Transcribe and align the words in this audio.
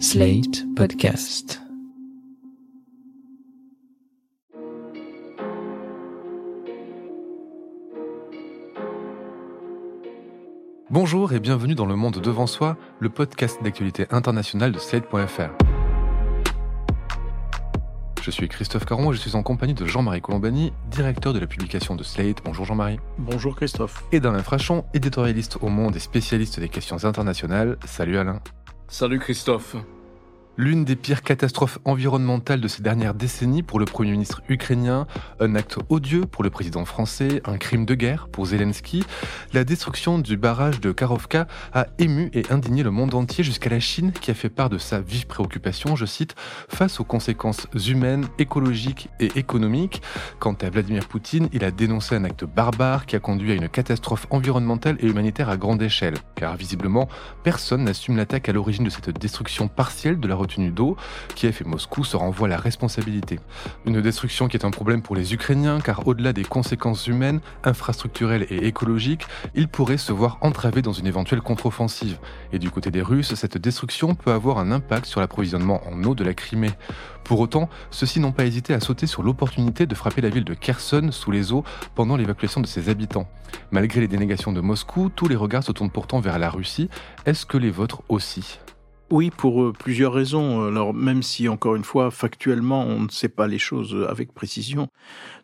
Slate 0.00 0.64
Podcast. 0.74 1.60
Bonjour 10.90 11.32
et 11.32 11.38
bienvenue 11.38 11.74
dans 11.74 11.86
Le 11.86 11.94
Monde 11.94 12.20
Devant 12.20 12.46
Soi, 12.46 12.76
le 12.98 13.08
podcast 13.08 13.62
d'actualité 13.62 14.06
internationale 14.10 14.72
de 14.72 14.78
Slate.fr. 14.78 15.50
Je 18.20 18.30
suis 18.30 18.48
Christophe 18.48 18.84
Caron 18.86 19.12
et 19.12 19.14
je 19.14 19.20
suis 19.20 19.36
en 19.36 19.42
compagnie 19.42 19.74
de 19.74 19.86
Jean-Marie 19.86 20.20
Colombani, 20.20 20.72
directeur 20.90 21.32
de 21.32 21.38
la 21.38 21.46
publication 21.46 21.94
de 21.94 22.02
Slate. 22.02 22.38
Bonjour 22.44 22.64
Jean-Marie. 22.64 22.98
Bonjour 23.18 23.54
Christophe. 23.54 24.04
Et 24.12 24.20
d'Alain 24.20 24.42
Frachon, 24.42 24.84
éditorialiste 24.92 25.58
au 25.60 25.68
Monde 25.68 25.94
et 25.94 26.00
spécialiste 26.00 26.58
des 26.58 26.68
questions 26.68 27.04
internationales. 27.04 27.76
Salut 27.84 28.18
Alain. 28.18 28.40
Salut 28.88 29.20
Christophe. 29.20 29.76
L'une 30.56 30.84
des 30.84 30.94
pires 30.94 31.22
catastrophes 31.22 31.80
environnementales 31.84 32.60
de 32.60 32.68
ces 32.68 32.80
dernières 32.80 33.14
décennies 33.14 33.64
pour 33.64 33.80
le 33.80 33.86
Premier 33.86 34.12
ministre 34.12 34.40
ukrainien, 34.48 35.08
un 35.40 35.56
acte 35.56 35.78
odieux 35.88 36.26
pour 36.26 36.44
le 36.44 36.50
président 36.50 36.84
français, 36.84 37.42
un 37.44 37.58
crime 37.58 37.84
de 37.84 37.96
guerre 37.96 38.28
pour 38.28 38.46
Zelensky, 38.46 39.02
la 39.52 39.64
destruction 39.64 40.20
du 40.20 40.36
barrage 40.36 40.80
de 40.80 40.92
Karovka 40.92 41.48
a 41.72 41.88
ému 41.98 42.30
et 42.34 42.44
indigné 42.50 42.84
le 42.84 42.92
monde 42.92 43.14
entier 43.14 43.42
jusqu'à 43.42 43.68
la 43.68 43.80
Chine 43.80 44.12
qui 44.12 44.30
a 44.30 44.34
fait 44.34 44.48
part 44.48 44.70
de 44.70 44.78
sa 44.78 45.00
vive 45.00 45.26
préoccupation, 45.26 45.96
je 45.96 46.06
cite, 46.06 46.36
face 46.68 47.00
aux 47.00 47.04
conséquences 47.04 47.66
humaines, 47.88 48.28
écologiques 48.38 49.08
et 49.18 49.32
économiques. 49.34 50.02
Quant 50.38 50.56
à 50.62 50.70
Vladimir 50.70 51.08
Poutine, 51.08 51.48
il 51.52 51.64
a 51.64 51.72
dénoncé 51.72 52.14
un 52.14 52.22
acte 52.22 52.44
barbare 52.44 53.06
qui 53.06 53.16
a 53.16 53.20
conduit 53.20 53.50
à 53.50 53.54
une 53.56 53.68
catastrophe 53.68 54.28
environnementale 54.30 54.98
et 55.00 55.08
humanitaire 55.08 55.48
à 55.48 55.56
grande 55.56 55.82
échelle, 55.82 56.14
car 56.36 56.54
visiblement, 56.54 57.08
personne 57.42 57.82
n'assume 57.82 58.16
l'attaque 58.16 58.48
à 58.48 58.52
l'origine 58.52 58.84
de 58.84 58.90
cette 58.90 59.10
destruction 59.18 59.66
partielle 59.66 60.20
de 60.20 60.28
la 60.28 60.43
d'eau, 60.46 60.96
Kiev 61.34 61.58
et 61.60 61.64
Moscou 61.64 62.04
se 62.04 62.16
renvoient 62.16 62.48
la 62.48 62.56
responsabilité. 62.56 63.40
Une 63.86 64.00
destruction 64.00 64.48
qui 64.48 64.56
est 64.56 64.64
un 64.64 64.70
problème 64.70 65.02
pour 65.02 65.16
les 65.16 65.34
Ukrainiens, 65.34 65.80
car 65.80 66.06
au-delà 66.06 66.32
des 66.32 66.44
conséquences 66.44 67.06
humaines, 67.06 67.40
infrastructurelles 67.64 68.46
et 68.50 68.66
écologiques, 68.66 69.26
ils 69.54 69.68
pourraient 69.68 69.96
se 69.96 70.12
voir 70.12 70.38
entravés 70.40 70.82
dans 70.82 70.92
une 70.92 71.06
éventuelle 71.06 71.40
contre-offensive. 71.40 72.18
Et 72.52 72.58
du 72.58 72.70
côté 72.70 72.90
des 72.90 73.02
Russes, 73.02 73.34
cette 73.34 73.58
destruction 73.58 74.14
peut 74.14 74.32
avoir 74.32 74.58
un 74.58 74.70
impact 74.70 75.06
sur 75.06 75.20
l'approvisionnement 75.20 75.80
en 75.88 76.02
eau 76.04 76.14
de 76.14 76.24
la 76.24 76.34
Crimée. 76.34 76.72
Pour 77.24 77.40
autant, 77.40 77.70
ceux-ci 77.90 78.20
n'ont 78.20 78.32
pas 78.32 78.44
hésité 78.44 78.74
à 78.74 78.80
sauter 78.80 79.06
sur 79.06 79.22
l'opportunité 79.22 79.86
de 79.86 79.94
frapper 79.94 80.20
la 80.20 80.28
ville 80.28 80.44
de 80.44 80.54
Kherson 80.54 81.08
sous 81.10 81.30
les 81.30 81.52
eaux 81.52 81.64
pendant 81.94 82.16
l'évacuation 82.16 82.60
de 82.60 82.66
ses 82.66 82.90
habitants. 82.90 83.26
Malgré 83.70 84.00
les 84.00 84.08
dénégations 84.08 84.52
de 84.52 84.60
Moscou, 84.60 85.10
tous 85.14 85.28
les 85.28 85.36
regards 85.36 85.64
se 85.64 85.72
tournent 85.72 85.90
pourtant 85.90 86.20
vers 86.20 86.38
la 86.38 86.50
Russie. 86.50 86.90
Est-ce 87.24 87.46
que 87.46 87.56
les 87.56 87.70
vôtres 87.70 88.02
aussi? 88.08 88.58
Oui, 89.14 89.30
pour 89.30 89.62
euh, 89.62 89.72
plusieurs 89.72 90.12
raisons. 90.12 90.66
Alors, 90.66 90.92
même 90.92 91.22
si, 91.22 91.48
encore 91.48 91.76
une 91.76 91.84
fois, 91.84 92.10
factuellement, 92.10 92.84
on 92.84 93.02
ne 93.02 93.08
sait 93.08 93.28
pas 93.28 93.46
les 93.46 93.60
choses 93.60 93.96
avec 94.08 94.34
précision, 94.34 94.88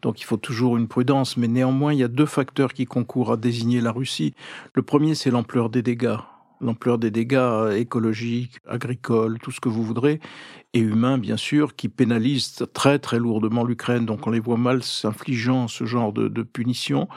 donc 0.02 0.20
il 0.20 0.24
faut 0.24 0.36
toujours 0.36 0.76
une 0.76 0.88
prudence, 0.88 1.36
mais 1.36 1.46
néanmoins, 1.46 1.92
il 1.92 2.00
y 2.00 2.02
a 2.02 2.08
deux 2.08 2.26
facteurs 2.26 2.72
qui 2.72 2.84
concourent 2.84 3.30
à 3.30 3.36
désigner 3.36 3.80
la 3.80 3.92
Russie. 3.92 4.34
Le 4.74 4.82
premier, 4.82 5.14
c'est 5.14 5.30
l'ampleur 5.30 5.70
des 5.70 5.82
dégâts 5.82 6.18
l'ampleur 6.60 6.98
des 6.98 7.10
dégâts 7.10 7.72
écologiques, 7.74 8.58
agricoles, 8.68 9.38
tout 9.38 9.50
ce 9.50 9.60
que 9.60 9.70
vous 9.70 9.82
voudrez, 9.82 10.20
et 10.72 10.80
humains 10.80 11.18
bien 11.18 11.36
sûr, 11.36 11.74
qui 11.74 11.88
pénalisent 11.88 12.64
très 12.72 12.98
très 12.98 13.18
lourdement 13.18 13.64
l'Ukraine. 13.64 14.06
Donc 14.06 14.26
on 14.26 14.30
les 14.30 14.40
voit 14.40 14.56
mal 14.56 14.82
s'infligeant 14.82 15.68
ce 15.68 15.84
genre 15.84 16.12
de, 16.12 16.42
punition. 16.42 17.08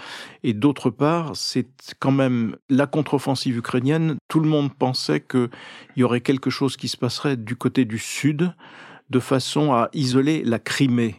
Et 0.44 0.54
d'autre 0.54 0.90
part, 0.90 1.36
c'est 1.36 1.68
quand 2.00 2.12
même 2.12 2.56
la 2.70 2.88
contre-offensive 2.88 3.58
ukrainienne. 3.58 4.16
Tout 4.28 4.40
le 4.40 4.50
monde 4.50 4.74
pensait 4.74 5.22
qu'il 5.22 5.50
y 5.96 6.04
aurait 6.04 6.22
quelque 6.22 6.50
chose 6.50 6.78
qui 6.78 6.88
se 6.88 6.98
passerait 6.98 7.38
du 7.38 7.56
côté 7.56 7.86
du 7.86 8.00
sud, 8.00 8.54
de 9.10 9.20
façon 9.20 9.74
à 9.74 9.90
isoler 9.94 10.44
la 10.44 10.60
Crimée 10.60 11.16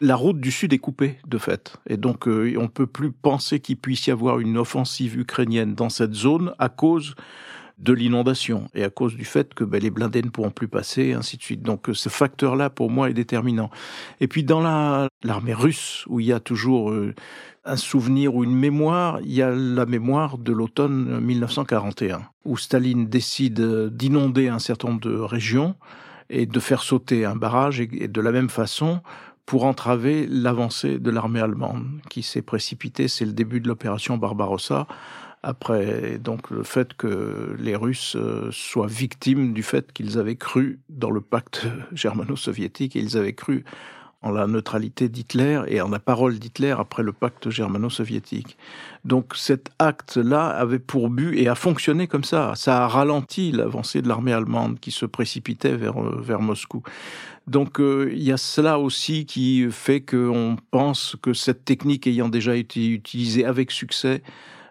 la 0.00 0.14
route 0.14 0.40
du 0.40 0.50
Sud 0.50 0.72
est 0.72 0.78
coupée, 0.78 1.18
de 1.26 1.38
fait. 1.38 1.76
Et 1.88 1.96
donc, 1.96 2.28
euh, 2.28 2.54
on 2.56 2.62
ne 2.62 2.68
peut 2.68 2.86
plus 2.86 3.10
penser 3.10 3.58
qu'il 3.58 3.76
puisse 3.76 4.06
y 4.06 4.10
avoir 4.10 4.38
une 4.38 4.56
offensive 4.56 5.18
ukrainienne 5.18 5.74
dans 5.74 5.88
cette 5.88 6.14
zone 6.14 6.54
à 6.58 6.68
cause 6.68 7.16
de 7.78 7.92
l'inondation 7.92 8.68
et 8.74 8.84
à 8.84 8.90
cause 8.90 9.14
du 9.14 9.24
fait 9.24 9.54
que 9.54 9.64
ben, 9.64 9.80
les 9.80 9.90
blindés 9.90 10.22
ne 10.22 10.30
pourront 10.30 10.50
plus 10.50 10.68
passer, 10.68 11.12
ainsi 11.12 11.36
de 11.36 11.42
suite. 11.42 11.62
Donc, 11.62 11.88
euh, 11.88 11.94
ce 11.94 12.08
facteur-là, 12.08 12.70
pour 12.70 12.90
moi, 12.90 13.10
est 13.10 13.14
déterminant. 13.14 13.70
Et 14.20 14.28
puis, 14.28 14.42
dans 14.42 14.60
l'armée 15.22 15.54
russe, 15.54 16.04
où 16.08 16.20
il 16.20 16.26
y 16.26 16.32
a 16.32 16.40
toujours 16.40 16.90
euh, 16.90 17.14
un 17.64 17.76
souvenir 17.76 18.34
ou 18.34 18.44
une 18.44 18.54
mémoire, 18.54 19.20
il 19.22 19.32
y 19.32 19.42
a 19.42 19.50
la 19.50 19.86
mémoire 19.86 20.38
de 20.38 20.52
l'automne 20.52 21.20
1941, 21.20 22.22
où 22.44 22.56
Staline 22.56 23.08
décide 23.08 23.60
d'inonder 23.90 24.48
un 24.48 24.58
certain 24.58 24.88
nombre 24.88 25.00
de 25.00 25.16
régions 25.16 25.76
et 26.30 26.46
de 26.46 26.60
faire 26.60 26.82
sauter 26.82 27.24
un 27.24 27.36
barrage, 27.36 27.80
et 27.80 28.08
de 28.08 28.20
la 28.20 28.32
même 28.32 28.50
façon, 28.50 29.00
pour 29.46 29.64
entraver 29.64 30.26
l'avancée 30.28 30.98
de 30.98 31.10
l'armée 31.10 31.40
allemande 31.40 31.86
qui 32.10 32.22
s'est 32.22 32.42
précipitée. 32.42 33.08
C'est 33.08 33.24
le 33.24 33.32
début 33.32 33.60
de 33.60 33.68
l'opération 33.68 34.18
Barbarossa. 34.18 34.86
Après, 35.42 36.18
donc, 36.18 36.50
le 36.50 36.62
fait 36.64 36.94
que 36.94 37.56
les 37.58 37.76
Russes 37.76 38.16
euh, 38.16 38.48
soient 38.50 38.88
victimes 38.88 39.52
du 39.52 39.62
fait 39.62 39.92
qu'ils 39.92 40.18
avaient 40.18 40.36
cru 40.36 40.80
dans 40.88 41.10
le 41.10 41.20
pacte 41.20 41.66
germano-soviétique 41.92 42.96
et 42.96 43.00
ils 43.00 43.16
avaient 43.16 43.34
cru 43.34 43.64
en 44.20 44.32
la 44.32 44.48
neutralité 44.48 45.08
d'Hitler 45.08 45.62
et 45.68 45.80
en 45.80 45.90
la 45.90 46.00
parole 46.00 46.38
d'Hitler 46.38 46.74
après 46.76 47.04
le 47.04 47.12
pacte 47.12 47.50
germano-soviétique. 47.50 48.56
Donc 49.04 49.36
cet 49.36 49.70
acte-là 49.78 50.48
avait 50.48 50.80
pour 50.80 51.08
but 51.08 51.38
et 51.38 51.48
a 51.48 51.54
fonctionné 51.54 52.08
comme 52.08 52.24
ça. 52.24 52.52
Ça 52.56 52.84
a 52.84 52.88
ralenti 52.88 53.52
l'avancée 53.52 54.02
de 54.02 54.08
l'armée 54.08 54.32
allemande 54.32 54.80
qui 54.80 54.90
se 54.90 55.06
précipitait 55.06 55.76
vers, 55.76 56.02
euh, 56.02 56.20
vers 56.20 56.40
Moscou. 56.40 56.82
Donc 57.46 57.80
euh, 57.80 58.10
il 58.12 58.22
y 58.22 58.32
a 58.32 58.36
cela 58.36 58.80
aussi 58.80 59.24
qui 59.24 59.68
fait 59.70 60.00
qu'on 60.00 60.56
pense 60.72 61.16
que 61.22 61.32
cette 61.32 61.64
technique 61.64 62.08
ayant 62.08 62.28
déjà 62.28 62.56
été 62.56 62.88
utilisée 62.88 63.44
avec 63.44 63.70
succès, 63.70 64.22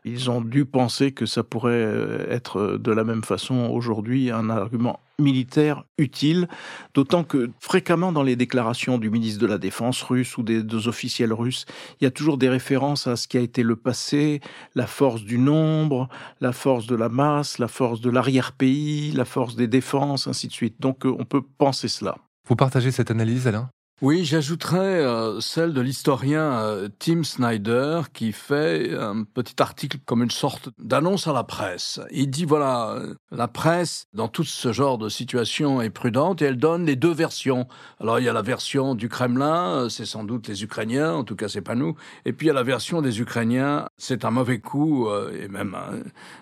ils 0.08 0.30
ont 0.30 0.42
dû 0.42 0.66
penser 0.66 1.12
que 1.12 1.26
ça 1.26 1.44
pourrait 1.44 1.74
euh, 1.74 2.26
être 2.30 2.78
de 2.78 2.92
la 2.92 3.04
même 3.04 3.24
façon 3.24 3.70
aujourd'hui 3.70 4.32
un 4.32 4.50
argument 4.50 5.00
militaire 5.20 5.84
utile, 5.98 6.48
d'autant 6.94 7.24
que 7.24 7.50
fréquemment 7.60 8.12
dans 8.12 8.24
les 8.24 8.36
déclarations 8.36 8.98
du 8.98 9.10
ministre 9.10 9.42
de 9.42 9.48
la 9.48 9.58
Défense 9.58 10.02
russe 10.04 10.38
ou 10.38 10.44
des 10.44 10.88
officiels 10.88 11.34
russes, 11.34 11.66
il 12.00 12.04
y 12.04 12.08
a 12.08 12.12
toujours 12.12 12.38
des 12.38 12.50
références 12.50 13.08
à 13.08 13.16
ce 13.16 13.28
qui 13.28 13.38
a 13.38 13.42
été 13.42 13.64
le 13.64 13.76
passé, 13.76 14.42
la 14.76 14.86
force 14.86 15.24
du 15.24 15.40
nombre, 15.40 16.08
la 16.40 16.52
force 16.52 16.86
de 16.86 16.96
la 16.96 17.10
masse, 17.10 17.58
la 17.58 17.68
force 17.68 18.00
de 18.02 18.12
l'arrière-pays, 18.12 19.12
la 19.12 19.26
force 19.26 19.56
des 19.56 19.68
défenses, 19.68 20.28
ainsi 20.28 20.48
de 20.48 20.54
suite. 20.54 20.76
Donc 20.80 21.06
euh, 21.06 21.16
on 21.18 21.26
peut 21.26 21.42
penser 21.58 21.88
cela. 21.88 22.18
Vous 22.48 22.56
partagez 22.56 22.92
cette 22.92 23.12
analyse, 23.12 23.48
Alain? 23.48 23.70
Oui, 24.04 24.26
j'ajouterais 24.26 24.78
euh, 24.78 25.40
celle 25.40 25.74
de 25.74 25.82
l'historien 25.82 26.60
euh, 26.60 26.88
Tim 27.00 27.24
Snyder 27.24 28.02
qui 28.14 28.32
fait 28.32 28.96
un 28.96 29.24
petit 29.24 29.60
article 29.60 29.98
comme 30.06 30.22
une 30.22 30.30
sorte 30.30 30.70
d'annonce 30.78 31.26
à 31.26 31.34
la 31.34 31.44
presse. 31.44 32.00
Il 32.12 32.30
dit 32.30 32.46
voilà, 32.46 32.92
euh, 32.92 33.16
la 33.32 33.48
presse 33.48 34.06
dans 34.14 34.28
tout 34.28 34.44
ce 34.44 34.72
genre 34.72 35.00
de 35.00 35.10
situation 35.10 35.82
est 35.82 35.90
prudente 35.90 36.44
et 36.44 36.46
elle 36.46 36.58
donne 36.58 36.86
les 36.86 36.96
deux 36.96 37.12
versions. 37.12 37.68
Alors 38.00 38.20
il 38.20 38.26
y 38.26 38.30
a 38.30 38.34
la 38.34 38.44
version 38.44 38.94
du 38.94 39.10
Kremlin, 39.10 39.88
c'est 39.90 40.06
sans 40.06 40.24
doute 40.24 40.48
les 40.48 40.64
Ukrainiens, 40.64 41.16
en 41.16 41.24
tout 41.24 41.36
cas 41.36 41.48
c'est 41.48 41.62
pas 41.62 41.74
nous. 41.74 41.96
Et 42.26 42.34
puis 42.34 42.46
il 42.46 42.50
y 42.50 42.52
a 42.52 42.54
la 42.54 42.62
version 42.62 43.02
des 43.02 43.20
Ukrainiens, 43.20 43.88
c'est 43.98 44.26
un 44.26 44.32
mauvais 44.32 44.60
coup 44.60 45.10
et 45.34 45.48
même 45.48 45.76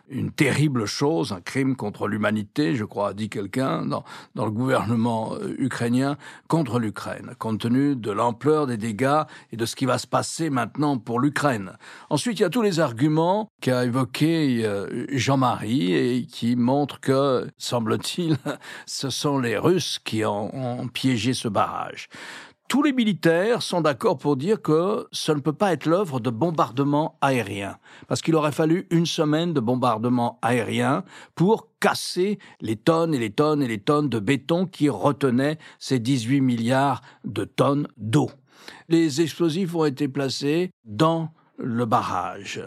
une 0.10 0.32
terrible 0.32 0.86
chose, 0.86 1.32
un 1.32 1.40
crime 1.40 1.78
contre 1.78 2.10
l'humanité, 2.10 2.76
je 2.76 2.84
crois, 2.84 3.10
a 3.10 3.14
dit 3.14 3.30
quelqu'un 3.30 3.86
dans, 3.86 4.04
dans 4.36 4.44
le 4.44 4.52
gouvernement 4.52 5.38
ukrainien 5.58 6.18
contre 6.50 6.80
l'Ukraine 6.80 7.34
compte 7.46 7.60
tenu 7.60 7.96
de 7.96 8.10
l'ampleur 8.10 8.66
des 8.66 8.76
dégâts 8.76 9.22
et 9.52 9.56
de 9.56 9.68
ce 9.68 9.76
qui 9.76 9.86
va 9.86 10.00
se 10.00 10.08
passer 10.08 10.50
maintenant 10.50 10.98
pour 10.98 11.20
l'Ukraine. 11.20 11.74
Ensuite, 12.10 12.40
il 12.40 12.42
y 12.42 12.46
a 12.46 12.50
tous 12.50 12.64
les 12.64 12.80
arguments 12.80 13.52
qu'a 13.62 13.86
évoqué 13.86 14.66
euh, 14.66 15.06
Jean-Marie 15.10 15.94
et 15.94 16.26
qui 16.26 16.56
montrent 16.56 17.00
que, 17.00 17.48
semble-t-il, 17.60 18.38
ce 18.88 19.12
sont 19.12 19.38
les 19.38 19.60
Russes 19.60 20.00
qui 20.04 20.26
ont 20.26 20.88
piégé 20.92 21.36
ce 21.36 21.48
barrage 21.48 22.10
tous 22.68 22.82
les 22.82 22.94
militaires 22.94 23.62
sont 23.62 23.82
d'accord 23.82 24.18
pour 24.18 24.36
dire 24.38 24.62
que 24.62 25.08
ce 25.12 25.32
ne 25.32 25.40
peut 25.40 25.54
pas 25.54 25.74
être 25.74 25.86
l'œuvre 25.86 26.20
de 26.20 26.30
bombardements 26.30 27.18
aériens, 27.22 27.78
parce 28.08 28.22
qu'il 28.22 28.36
aurait 28.36 28.52
fallu 28.52 28.88
une 28.90 29.06
semaine 29.06 29.54
de 29.54 29.60
bombardements 29.60 30.40
aériens 30.42 31.04
pour 31.36 31.70
casser 31.80 32.40
les 32.62 32.76
tonnes 32.76 33.14
et 33.14 33.20
les 33.20 33.32
tonnes 33.32 33.62
et 33.62 33.68
les 33.68 33.80
tonnes 33.80 34.10
de 34.10 34.20
béton 34.20 34.66
qui 34.66 34.90
retenaient 34.90 35.60
ces 35.80 36.00
18 36.00 36.42
milliards 36.42 37.02
de 37.24 37.46
tonnes 37.46 37.88
d'eau. 37.98 38.32
Les 38.90 39.22
explosifs 39.22 39.76
ont 39.76 39.86
été 39.86 40.08
placés 40.08 40.72
dans 40.86 41.32
le 41.58 41.86
barrage. 41.86 42.62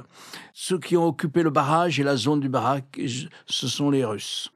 Ceux 0.54 0.78
qui 0.78 0.96
ont 0.96 1.06
occupé 1.06 1.42
le 1.42 1.50
barrage 1.50 1.98
et 1.98 2.04
la 2.04 2.16
zone 2.16 2.40
du 2.40 2.48
barrage, 2.48 2.82
ce 3.46 3.68
sont 3.68 3.90
les 3.90 4.04
Russes. 4.04 4.50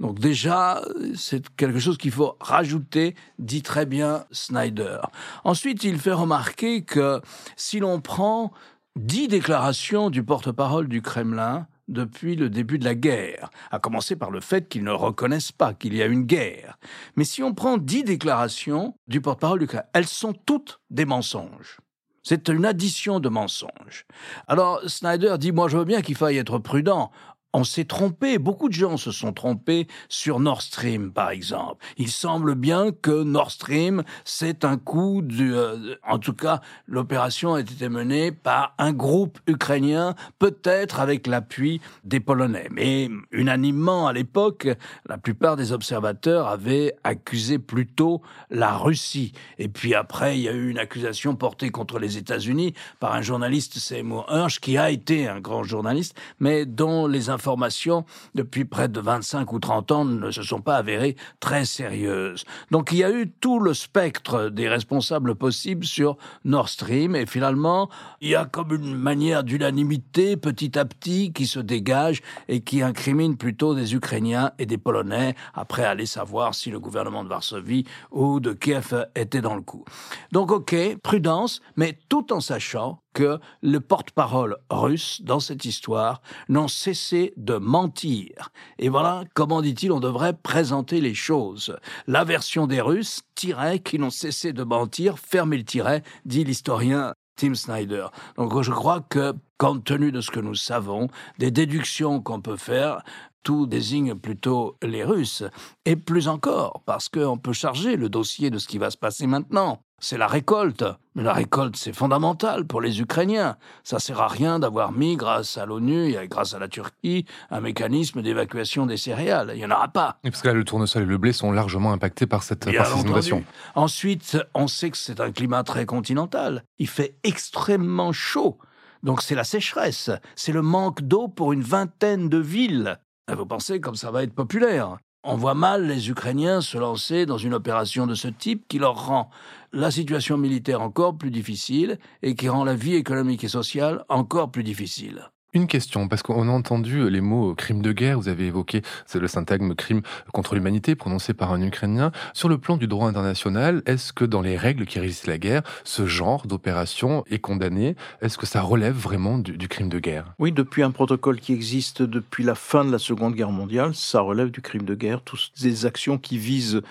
Donc 0.00 0.18
déjà, 0.18 0.82
c'est 1.14 1.48
quelque 1.56 1.78
chose 1.78 1.98
qu'il 1.98 2.10
faut 2.10 2.36
rajouter, 2.40 3.14
dit 3.38 3.62
très 3.62 3.86
bien 3.86 4.24
Snyder. 4.30 4.98
Ensuite, 5.44 5.84
il 5.84 5.98
fait 5.98 6.12
remarquer 6.12 6.82
que 6.82 7.20
si 7.56 7.80
l'on 7.80 8.00
prend 8.00 8.52
dix 8.96 9.28
déclarations 9.28 10.10
du 10.10 10.22
porte-parole 10.22 10.88
du 10.88 11.02
Kremlin, 11.02 11.66
depuis 11.88 12.36
le 12.36 12.50
début 12.50 12.78
de 12.78 12.84
la 12.84 12.94
guerre, 12.94 13.50
à 13.70 13.78
commencer 13.78 14.16
par 14.16 14.30
le 14.30 14.40
fait 14.40 14.68
qu'ils 14.68 14.84
ne 14.84 14.90
reconnaissent 14.90 15.52
pas 15.52 15.74
qu'il 15.74 15.94
y 15.94 16.02
a 16.02 16.06
une 16.06 16.24
guerre. 16.24 16.78
Mais 17.14 17.24
si 17.24 17.42
on 17.42 17.54
prend 17.54 17.78
dix 17.78 18.02
déclarations 18.02 18.96
du 19.06 19.20
porte-parole 19.20 19.60
du 19.60 19.68
elles 19.92 20.06
sont 20.06 20.32
toutes 20.32 20.80
des 20.90 21.04
mensonges. 21.04 21.78
C'est 22.22 22.48
une 22.48 22.64
addition 22.64 23.20
de 23.20 23.28
mensonges. 23.28 24.04
Alors 24.48 24.80
Snyder 24.88 25.36
dit, 25.38 25.52
moi 25.52 25.68
je 25.68 25.76
veux 25.76 25.84
bien 25.84 26.02
qu'il 26.02 26.16
faille 26.16 26.38
être 26.38 26.58
prudent 26.58 27.12
on 27.56 27.64
s'est 27.64 27.86
trompé, 27.86 28.36
beaucoup 28.36 28.68
de 28.68 28.74
gens 28.74 28.98
se 28.98 29.10
sont 29.10 29.32
trompés 29.32 29.86
sur 30.10 30.40
Nord 30.40 30.60
Stream, 30.60 31.10
par 31.10 31.30
exemple. 31.30 31.82
Il 31.96 32.10
semble 32.10 32.54
bien 32.54 32.92
que 32.92 33.22
Nord 33.22 33.50
Stream, 33.50 34.02
c'est 34.26 34.66
un 34.66 34.76
coup 34.76 35.22
du... 35.22 35.54
Euh, 35.54 35.94
en 36.06 36.18
tout 36.18 36.34
cas, 36.34 36.60
l'opération 36.86 37.54
a 37.54 37.60
été 37.60 37.88
menée 37.88 38.30
par 38.30 38.74
un 38.76 38.92
groupe 38.92 39.38
ukrainien, 39.46 40.14
peut-être 40.38 41.00
avec 41.00 41.26
l'appui 41.26 41.80
des 42.04 42.20
Polonais. 42.20 42.68
Mais 42.70 43.08
unanimement, 43.32 44.06
à 44.06 44.12
l'époque, 44.12 44.68
la 45.08 45.16
plupart 45.16 45.56
des 45.56 45.72
observateurs 45.72 46.48
avaient 46.48 46.94
accusé 47.04 47.58
plutôt 47.58 48.20
la 48.50 48.76
Russie. 48.76 49.32
Et 49.58 49.68
puis 49.68 49.94
après, 49.94 50.36
il 50.36 50.42
y 50.42 50.48
a 50.50 50.52
eu 50.52 50.68
une 50.68 50.78
accusation 50.78 51.36
portée 51.36 51.70
contre 51.70 51.98
les 51.98 52.18
États-Unis 52.18 52.74
par 53.00 53.14
un 53.14 53.22
journaliste, 53.22 53.78
Seymour 53.78 54.26
Hersh, 54.28 54.60
qui 54.60 54.76
a 54.76 54.90
été 54.90 55.26
un 55.26 55.40
grand 55.40 55.62
journaliste, 55.62 56.20
mais 56.38 56.66
dont 56.66 57.06
les 57.06 57.30
informations 57.30 57.45
informations 57.46 58.04
depuis 58.34 58.64
près 58.64 58.88
de 58.88 58.98
25 58.98 59.52
ou 59.52 59.60
30 59.60 59.92
ans 59.92 60.04
ne 60.04 60.32
se 60.32 60.42
sont 60.42 60.60
pas 60.60 60.76
avérées 60.76 61.14
très 61.38 61.64
sérieuses. 61.64 62.44
Donc 62.72 62.90
il 62.90 62.98
y 62.98 63.04
a 63.04 63.10
eu 63.12 63.30
tout 63.30 63.60
le 63.60 63.72
spectre 63.72 64.48
des 64.48 64.68
responsables 64.68 65.36
possibles 65.36 65.86
sur 65.86 66.16
Nord 66.44 66.68
Stream 66.68 67.14
et 67.14 67.24
finalement 67.24 67.88
il 68.20 68.30
y 68.30 68.34
a 68.34 68.46
comme 68.46 68.74
une 68.74 68.96
manière 68.96 69.44
d'unanimité 69.44 70.36
petit 70.36 70.76
à 70.76 70.84
petit 70.84 71.32
qui 71.32 71.46
se 71.46 71.60
dégage 71.60 72.20
et 72.48 72.62
qui 72.62 72.82
incrimine 72.82 73.36
plutôt 73.36 73.76
des 73.76 73.94
Ukrainiens 73.94 74.50
et 74.58 74.66
des 74.66 74.78
Polonais 74.78 75.36
après 75.54 75.84
aller 75.84 76.06
savoir 76.06 76.52
si 76.52 76.70
le 76.70 76.80
gouvernement 76.80 77.22
de 77.22 77.28
Varsovie 77.28 77.84
ou 78.10 78.40
de 78.40 78.52
Kiev 78.54 79.06
était 79.14 79.40
dans 79.40 79.54
le 79.54 79.62
coup. 79.62 79.84
Donc 80.32 80.50
ok, 80.50 80.74
prudence, 81.00 81.60
mais 81.76 81.96
tout 82.08 82.32
en 82.32 82.40
sachant 82.40 83.02
que 83.16 83.40
le 83.62 83.80
porte-parole 83.80 84.58
russe, 84.68 85.22
dans 85.22 85.40
cette 85.40 85.64
histoire, 85.64 86.20
n'ont 86.50 86.68
cessé 86.68 87.32
de 87.38 87.56
mentir. 87.56 88.50
Et 88.78 88.90
voilà 88.90 89.24
comment, 89.32 89.62
dit-il, 89.62 89.90
on 89.90 90.00
devrait 90.00 90.34
présenter 90.34 91.00
les 91.00 91.14
choses. 91.14 91.74
La 92.06 92.24
version 92.24 92.66
des 92.66 92.82
Russes, 92.82 93.22
tirait, 93.34 93.78
qui 93.78 93.98
n'ont 93.98 94.10
cessé 94.10 94.52
de 94.52 94.62
mentir, 94.64 95.18
fermez 95.18 95.56
le 95.56 95.64
tiret, 95.64 96.02
dit 96.26 96.44
l'historien 96.44 97.14
Tim 97.36 97.54
Snyder. 97.54 98.08
Donc 98.36 98.60
je 98.60 98.70
crois 98.70 99.00
que, 99.00 99.32
compte 99.58 99.84
tenu 99.84 100.12
de 100.12 100.20
ce 100.20 100.30
que 100.30 100.40
nous 100.40 100.54
savons, 100.54 101.08
des 101.38 101.50
déductions 101.50 102.20
qu'on 102.20 102.40
peut 102.40 102.56
faire, 102.56 103.02
tout 103.42 103.66
désigne 103.66 104.14
plutôt 104.14 104.76
les 104.82 105.04
Russes. 105.04 105.44
Et 105.84 105.96
plus 105.96 106.28
encore, 106.28 106.82
parce 106.84 107.08
qu'on 107.08 107.38
peut 107.38 107.52
charger 107.52 107.96
le 107.96 108.08
dossier 108.08 108.50
de 108.50 108.58
ce 108.58 108.68
qui 108.68 108.78
va 108.78 108.90
se 108.90 108.96
passer 108.96 109.26
maintenant 109.26 109.80
c'est 109.98 110.18
la 110.18 110.26
récolte. 110.26 110.84
Mais 111.14 111.22
la 111.22 111.32
récolte, 111.32 111.76
c'est 111.76 111.94
fondamental 111.94 112.66
pour 112.66 112.80
les 112.80 113.00
Ukrainiens. 113.00 113.56
Ça 113.82 113.98
sert 113.98 114.20
à 114.20 114.28
rien 114.28 114.58
d'avoir 114.58 114.92
mis, 114.92 115.16
grâce 115.16 115.56
à 115.56 115.64
l'ONU 115.64 116.14
et 116.14 116.28
grâce 116.28 116.54
à 116.54 116.58
la 116.58 116.68
Turquie, 116.68 117.24
un 117.50 117.60
mécanisme 117.60 118.20
d'évacuation 118.20 118.84
des 118.84 118.98
céréales. 118.98 119.52
Il 119.54 119.58
n'y 119.58 119.64
en 119.64 119.70
aura 119.70 119.88
pas. 119.88 120.18
parce 120.22 120.42
que 120.42 120.48
là, 120.48 120.54
le 120.54 120.64
tournesol 120.64 121.04
et 121.04 121.06
le 121.06 121.18
blé 121.18 121.32
sont 121.32 121.52
largement 121.52 121.92
impactés 121.92 122.26
par 122.26 122.42
cette, 122.42 122.70
par 122.70 122.86
ces 122.86 123.00
inondations. 123.00 123.44
Ensuite, 123.74 124.38
on 124.54 124.68
sait 124.68 124.90
que 124.90 124.98
c'est 124.98 125.20
un 125.20 125.32
climat 125.32 125.62
très 125.64 125.86
continental. 125.86 126.64
Il 126.78 126.88
fait 126.88 127.16
extrêmement 127.24 128.12
chaud. 128.12 128.58
Donc 129.06 129.22
c'est 129.22 129.34
la 129.34 129.44
sécheresse. 129.44 130.10
C'est 130.34 130.52
le 130.52 130.62
manque 130.62 131.00
d'eau 131.00 131.28
pour 131.28 131.54
une 131.54 131.62
vingtaine 131.62 132.28
de 132.28 132.38
villes. 132.38 132.98
Vous 133.32 133.46
pensez 133.46 133.80
comme 133.80 133.96
ça 133.96 134.10
va 134.10 134.22
être 134.22 134.34
populaire 134.34 134.98
on 135.28 135.34
voit 135.34 135.54
mal 135.54 135.86
les 135.86 136.08
Ukrainiens 136.08 136.60
se 136.60 136.78
lancer 136.78 137.26
dans 137.26 137.36
une 137.36 137.52
opération 137.52 138.06
de 138.06 138.14
ce 138.14 138.28
type 138.28 138.68
qui 138.68 138.78
leur 138.78 139.06
rend 139.06 139.28
la 139.72 139.90
situation 139.90 140.38
militaire 140.38 140.80
encore 140.80 141.18
plus 141.18 141.32
difficile 141.32 141.98
et 142.22 142.36
qui 142.36 142.48
rend 142.48 142.62
la 142.62 142.76
vie 142.76 142.94
économique 142.94 143.42
et 143.42 143.48
sociale 143.48 144.04
encore 144.08 144.52
plus 144.52 144.62
difficile. 144.62 145.28
Une 145.56 145.68
question, 145.68 146.06
parce 146.06 146.22
qu'on 146.22 146.50
a 146.50 146.52
entendu 146.52 147.08
les 147.08 147.22
mots 147.22 147.54
crime 147.54 147.80
de 147.80 147.90
guerre, 147.90 148.18
vous 148.18 148.28
avez 148.28 148.48
évoqué 148.48 148.82
le 149.14 149.26
syntagme 149.26 149.74
crime 149.74 150.02
contre 150.34 150.54
l'humanité 150.54 150.94
prononcé 150.94 151.32
par 151.32 151.50
un 151.50 151.62
Ukrainien. 151.62 152.12
Sur 152.34 152.50
le 152.50 152.58
plan 152.58 152.76
du 152.76 152.86
droit 152.86 153.08
international, 153.08 153.82
est-ce 153.86 154.12
que 154.12 154.26
dans 154.26 154.42
les 154.42 154.58
règles 154.58 154.84
qui 154.84 155.00
régissent 155.00 155.26
la 155.26 155.38
guerre, 155.38 155.62
ce 155.82 156.04
genre 156.04 156.46
d'opération 156.46 157.24
est 157.30 157.38
condamné? 157.38 157.96
Est-ce 158.20 158.36
que 158.36 158.44
ça 158.44 158.60
relève 158.60 158.96
vraiment 158.96 159.38
du, 159.38 159.56
du, 159.56 159.66
crime 159.66 159.88
de 159.88 159.98
guerre? 159.98 160.34
Oui, 160.38 160.52
depuis 160.52 160.82
un 160.82 160.90
protocole 160.90 161.40
qui 161.40 161.54
existe 161.54 162.02
depuis 162.02 162.44
la 162.44 162.54
fin 162.54 162.84
de 162.84 162.92
la 162.92 162.98
Seconde 162.98 163.34
Guerre 163.34 163.50
mondiale, 163.50 163.94
ça 163.94 164.20
relève 164.20 164.50
du 164.50 164.60
crime 164.60 164.84
de 164.84 164.94
guerre. 164.94 165.22
Toutes 165.22 165.52
ces 165.54 165.86
actions 165.86 166.18
qui 166.18 166.36
visent 166.36 166.82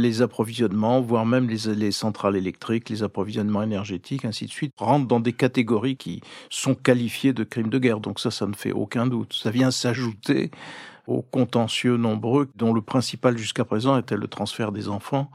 les 0.00 0.22
approvisionnements, 0.22 1.00
voire 1.00 1.26
même 1.26 1.48
les, 1.48 1.92
centrales 1.92 2.36
électriques, 2.36 2.88
les 2.88 3.02
approvisionnements 3.02 3.62
énergétiques, 3.62 4.24
ainsi 4.24 4.46
de 4.46 4.50
suite, 4.50 4.72
rentrent 4.78 5.06
dans 5.06 5.20
des 5.20 5.32
catégories 5.32 5.96
qui 5.96 6.20
sont 6.50 6.74
qualifiées 6.74 7.32
de 7.32 7.44
crimes 7.44 7.70
de 7.70 7.78
guerre. 7.78 8.00
Donc 8.00 8.20
ça, 8.20 8.30
ça 8.30 8.46
ne 8.46 8.54
fait 8.54 8.72
aucun 8.72 9.06
doute. 9.06 9.32
Ça 9.34 9.50
vient 9.50 9.70
s'ajouter 9.70 10.50
aux 11.06 11.22
contentieux 11.22 11.96
nombreux 11.96 12.48
dont 12.56 12.72
le 12.72 12.82
principal 12.82 13.38
jusqu'à 13.38 13.64
présent 13.64 13.98
était 13.98 14.16
le 14.16 14.28
transfert 14.28 14.72
des 14.72 14.88
enfants 14.88 15.30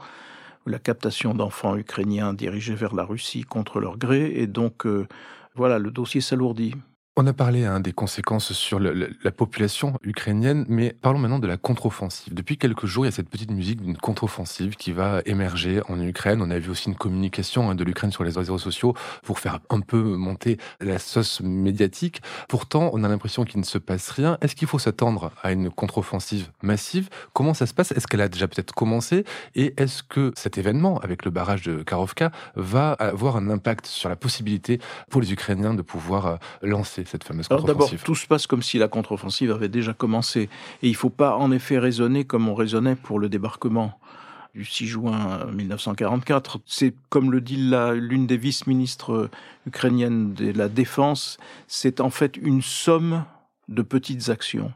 la 0.66 0.78
captation 0.78 1.34
d'enfants 1.34 1.76
ukrainiens 1.76 2.32
dirigés 2.32 2.74
vers 2.74 2.94
la 2.94 3.04
Russie 3.04 3.42
contre 3.42 3.80
leur 3.80 3.98
gré, 3.98 4.32
et 4.34 4.46
donc 4.46 4.86
euh, 4.86 5.06
voilà, 5.54 5.78
le 5.78 5.90
dossier 5.90 6.20
s'alourdit. 6.20 6.74
On 7.16 7.28
a 7.28 7.32
parlé 7.32 7.64
hein, 7.64 7.78
des 7.78 7.92
conséquences 7.92 8.52
sur 8.54 8.80
la 8.80 9.30
population 9.30 9.96
ukrainienne, 10.02 10.64
mais 10.68 10.96
parlons 11.00 11.20
maintenant 11.20 11.38
de 11.38 11.46
la 11.46 11.56
contre-offensive. 11.56 12.34
Depuis 12.34 12.58
quelques 12.58 12.86
jours, 12.86 13.04
il 13.04 13.06
y 13.06 13.12
a 13.12 13.14
cette 13.14 13.28
petite 13.28 13.52
musique 13.52 13.80
d'une 13.80 13.96
contre-offensive 13.96 14.74
qui 14.74 14.90
va 14.90 15.22
émerger 15.24 15.80
en 15.88 16.00
Ukraine. 16.00 16.42
On 16.42 16.50
a 16.50 16.58
vu 16.58 16.70
aussi 16.70 16.88
une 16.88 16.96
communication 16.96 17.70
hein, 17.70 17.76
de 17.76 17.84
l'Ukraine 17.84 18.10
sur 18.10 18.24
les 18.24 18.32
réseaux 18.32 18.58
sociaux 18.58 18.94
pour 19.22 19.38
faire 19.38 19.60
un 19.70 19.78
peu 19.78 20.02
monter 20.02 20.58
la 20.80 20.98
sauce 20.98 21.40
médiatique. 21.40 22.20
Pourtant, 22.48 22.90
on 22.92 23.04
a 23.04 23.08
l'impression 23.08 23.44
qu'il 23.44 23.60
ne 23.60 23.64
se 23.64 23.78
passe 23.78 24.10
rien. 24.10 24.36
Est-ce 24.40 24.56
qu'il 24.56 24.66
faut 24.66 24.80
s'attendre 24.80 25.30
à 25.40 25.52
une 25.52 25.70
contre-offensive 25.70 26.50
massive? 26.62 27.10
Comment 27.32 27.54
ça 27.54 27.66
se 27.66 27.74
passe? 27.74 27.92
Est-ce 27.92 28.08
qu'elle 28.08 28.22
a 28.22 28.28
déjà 28.28 28.48
peut-être 28.48 28.74
commencé? 28.74 29.22
Et 29.54 29.72
est-ce 29.80 30.02
que 30.02 30.32
cet 30.34 30.58
événement, 30.58 30.98
avec 30.98 31.24
le 31.24 31.30
barrage 31.30 31.62
de 31.62 31.84
Karovka, 31.84 32.32
va 32.56 32.90
avoir 32.94 33.36
un 33.36 33.50
impact 33.50 33.86
sur 33.86 34.08
la 34.08 34.16
possibilité 34.16 34.80
pour 35.10 35.20
les 35.20 35.32
Ukrainiens 35.32 35.74
de 35.74 35.82
pouvoir 35.82 36.26
euh, 36.26 36.36
lancer 37.04 37.10
cette 37.10 37.24
fameuse 37.24 37.48
contre-offensive 37.48 37.90
D'abord, 37.90 38.04
tout 38.04 38.14
se 38.14 38.26
passe 38.26 38.46
comme 38.46 38.62
si 38.62 38.78
la 38.78 38.88
contre-offensive 38.88 39.50
avait 39.50 39.68
déjà 39.68 39.92
commencé. 39.92 40.48
Et 40.82 40.88
il 40.88 40.92
ne 40.92 40.96
faut 40.96 41.10
pas 41.10 41.36
en 41.36 41.50
effet 41.50 41.78
raisonner 41.78 42.24
comme 42.24 42.48
on 42.48 42.54
raisonnait 42.54 42.96
pour 42.96 43.18
le 43.18 43.28
débarquement 43.28 43.98
du 44.54 44.64
6 44.64 44.86
juin 44.86 45.46
1944. 45.52 46.60
C'est, 46.66 46.94
comme 47.08 47.32
le 47.32 47.40
dit 47.40 47.56
l'une 47.56 48.26
des 48.26 48.36
vice-ministres 48.36 49.30
ukrainiennes 49.66 50.32
de 50.34 50.52
la 50.52 50.68
Défense, 50.68 51.38
c'est 51.66 52.00
en 52.00 52.10
fait 52.10 52.36
une 52.36 52.62
somme 52.62 53.24
de 53.68 53.82
petites 53.82 54.28
actions. 54.28 54.72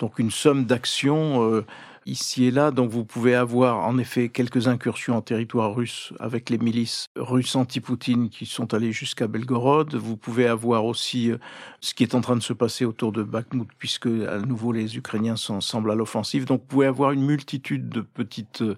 Donc 0.00 0.18
une 0.18 0.30
somme 0.30 0.66
d'actions 0.66 1.42
euh, 1.50 1.64
ici 2.06 2.44
et 2.44 2.50
là. 2.50 2.70
Donc 2.70 2.90
vous 2.90 3.04
pouvez 3.04 3.34
avoir 3.34 3.86
en 3.86 3.98
effet 3.98 4.28
quelques 4.28 4.68
incursions 4.68 5.16
en 5.16 5.20
territoire 5.20 5.74
russe 5.74 6.12
avec 6.20 6.48
les 6.48 6.58
milices 6.58 7.06
russes 7.16 7.56
anti-Poutine 7.56 8.30
qui 8.30 8.46
sont 8.46 8.72
allées 8.72 8.92
jusqu'à 8.92 9.26
Belgorod. 9.26 9.94
Vous 9.94 10.16
pouvez 10.16 10.46
avoir 10.46 10.84
aussi 10.84 11.30
euh, 11.30 11.38
ce 11.80 11.94
qui 11.94 12.02
est 12.02 12.14
en 12.14 12.20
train 12.20 12.36
de 12.36 12.42
se 12.42 12.52
passer 12.52 12.84
autour 12.84 13.12
de 13.12 13.22
Bakhmut 13.22 13.68
puisque 13.78 14.06
à 14.06 14.38
nouveau 14.38 14.72
les 14.72 14.96
Ukrainiens 14.96 15.36
sont, 15.36 15.60
semblent 15.60 15.90
à 15.90 15.94
l'offensive. 15.94 16.46
Donc 16.46 16.60
vous 16.60 16.66
pouvez 16.66 16.86
avoir 16.86 17.12
une 17.12 17.24
multitude 17.24 17.88
de 17.88 18.00
petites 18.00 18.62
euh, 18.62 18.76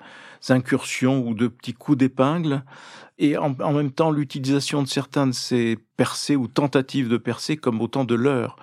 incursions 0.48 1.26
ou 1.26 1.34
de 1.34 1.48
petits 1.48 1.74
coups 1.74 1.98
d'épingle 1.98 2.64
et 3.18 3.36
en, 3.36 3.50
même 3.50 3.90
temps 3.90 4.10
l'utilisation 4.10 4.82
de 4.82 4.88
certains 4.88 5.26
de 5.26 5.32
ces 5.32 5.76
percées 5.96 6.36
ou 6.36 6.46
tentatives 6.46 7.08
de 7.08 7.16
percées 7.16 7.56
comme 7.56 7.80
autant 7.80 8.04
de 8.04 8.14
leurres 8.14 8.56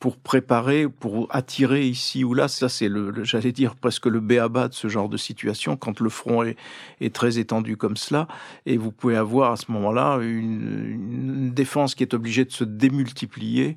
pour 0.00 0.16
préparer, 0.16 0.88
pour 0.88 1.28
attirer 1.30 1.86
ici 1.86 2.24
ou 2.24 2.34
là. 2.34 2.48
Ça, 2.48 2.68
c'est 2.68 2.88
le, 2.88 3.22
j'allais 3.22 3.52
dire 3.52 3.76
presque 3.76 4.06
le 4.06 4.18
béaba 4.20 4.68
de 4.68 4.74
ce 4.74 4.88
genre 4.88 5.10
de 5.10 5.18
situation 5.18 5.76
quand 5.76 6.00
le 6.00 6.08
front 6.08 6.42
est, 6.42 6.56
est, 7.00 7.14
très 7.14 7.38
étendu 7.38 7.76
comme 7.76 7.96
cela. 7.96 8.26
Et 8.64 8.78
vous 8.78 8.90
pouvez 8.90 9.16
avoir 9.16 9.52
à 9.52 9.56
ce 9.56 9.70
moment-là 9.70 10.18
une, 10.22 10.84
une 10.86 11.50
défense 11.52 11.94
qui 11.94 12.02
est 12.02 12.14
obligée 12.14 12.46
de 12.46 12.50
se 12.50 12.64
démultiplier 12.64 13.76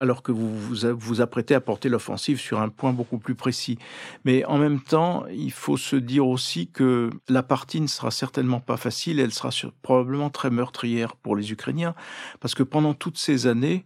alors 0.00 0.22
que 0.22 0.32
vous 0.32 0.58
vous, 0.58 0.96
vous 0.96 1.20
apprêtez 1.20 1.54
à 1.54 1.60
porter 1.60 1.88
l'offensive 1.88 2.40
sur 2.40 2.60
un 2.60 2.70
point 2.70 2.92
beaucoup 2.92 3.18
plus 3.18 3.34
précis. 3.34 3.78
Mais 4.24 4.44
en 4.46 4.58
même 4.58 4.80
temps, 4.80 5.24
il 5.30 5.52
faut 5.52 5.76
se 5.76 5.96
dire 5.96 6.26
aussi 6.26 6.68
que 6.68 7.10
la 7.28 7.42
partie 7.42 7.80
ne 7.80 7.86
sera 7.86 8.10
certainement 8.10 8.60
pas 8.60 8.78
facile, 8.78 9.20
elle 9.20 9.32
sera 9.32 9.50
probablement 9.82 10.30
très 10.30 10.50
meurtrière 10.50 11.16
pour 11.16 11.36
les 11.36 11.52
Ukrainiens, 11.52 11.94
parce 12.40 12.54
que 12.54 12.62
pendant 12.62 12.94
toutes 12.94 13.18
ces 13.18 13.46
années, 13.46 13.84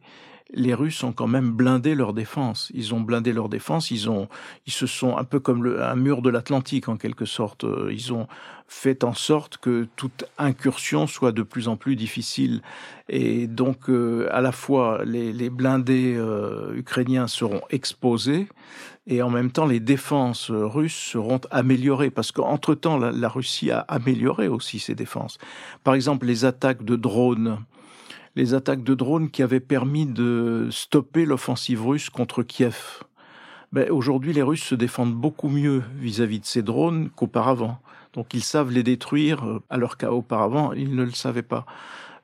les 0.55 0.75
Russes 0.75 1.03
ont 1.05 1.13
quand 1.13 1.27
même 1.27 1.51
blindé 1.51 1.95
leur 1.95 2.15
défense. 2.15 2.71
Ils 2.75 2.95
ont 2.95 3.01
blindé 3.01 3.33
leur 3.33 3.49
défense. 3.49 3.91
Ils 3.91 4.09
ont, 4.09 4.29
ils 4.67 4.73
se 4.73 4.87
sont 4.87 5.17
un 5.17 5.25
peu 5.25 5.41
comme 5.41 5.63
le, 5.65 5.83
un 5.83 5.97
mur 5.97 6.23
de 6.23 6.31
l'Atlantique 6.31 6.89
en 6.89 6.97
quelque 6.97 7.25
sorte. 7.25 7.67
Ils 7.91 8.13
ont 8.13 8.27
fait 8.67 9.05
en 9.05 9.13
sorte 9.13 9.59
que 9.59 9.87
toute 9.97 10.25
incursion 10.39 11.07
soit 11.07 11.33
de 11.33 11.43
plus 11.43 11.69
en 11.69 11.77
plus 11.77 11.97
difficile. 11.97 12.63
Et 13.09 13.47
donc, 13.47 13.91
euh, 13.91 14.27
à 14.31 14.41
la 14.41 14.53
fois, 14.53 15.03
les, 15.05 15.33
les 15.33 15.51
blindés 15.51 16.15
euh, 16.17 16.75
ukrainiens 16.75 17.27
seront 17.27 17.61
exposés 17.71 18.49
et 19.07 19.21
en 19.21 19.29
même 19.29 19.51
temps, 19.51 19.67
les 19.67 19.81
défenses 19.81 20.51
russes 20.51 20.97
seront 20.97 21.41
améliorées 21.51 22.11
parce 22.11 22.33
qu'entre-temps, 22.33 22.97
la, 22.97 23.13
la 23.13 23.29
Russie 23.29 23.71
a 23.71 23.81
amélioré 23.81 24.49
aussi 24.49 24.79
ses 24.79 24.95
défenses. 24.95 25.39
Par 25.83 25.95
exemple, 25.95 26.27
les 26.27 26.47
attaques 26.47 26.85
de 26.85 26.97
drones 26.97 27.59
les 28.37 28.55
attaques 28.55 28.83
de 28.83 28.95
drones 28.95 29.31
qui 29.31 29.43
avaient 29.43 29.61
permis 29.61 30.07
de 30.07 30.69
stopper 30.71 31.25
l'offensive 31.25 31.87
russe 31.87 32.11
contre 32.11 32.43
Kiev. 32.43 33.03
Ben, 33.73 33.91
Aujourd'hui, 33.91 34.33
les 34.33 34.43
Russes 34.43 34.63
se 34.63 34.75
défendent 34.75 35.15
beaucoup 35.15 35.49
mieux 35.49 35.83
vis-à-vis 35.97 36.39
-vis 36.39 36.41
de 36.41 36.47
ces 36.47 36.63
drones 36.63 37.11
qu'auparavant. 37.11 37.79
Donc 38.13 38.35
ils 38.35 38.45
savent 38.45 38.71
les 38.71 38.83
détruire, 38.83 39.45
euh, 39.45 39.63
alors 39.71 39.97
qu'auparavant, 39.97 40.73
ils 40.73 40.95
ne 40.95 41.05
le 41.05 41.11
savaient 41.11 41.43
pas. 41.43 41.67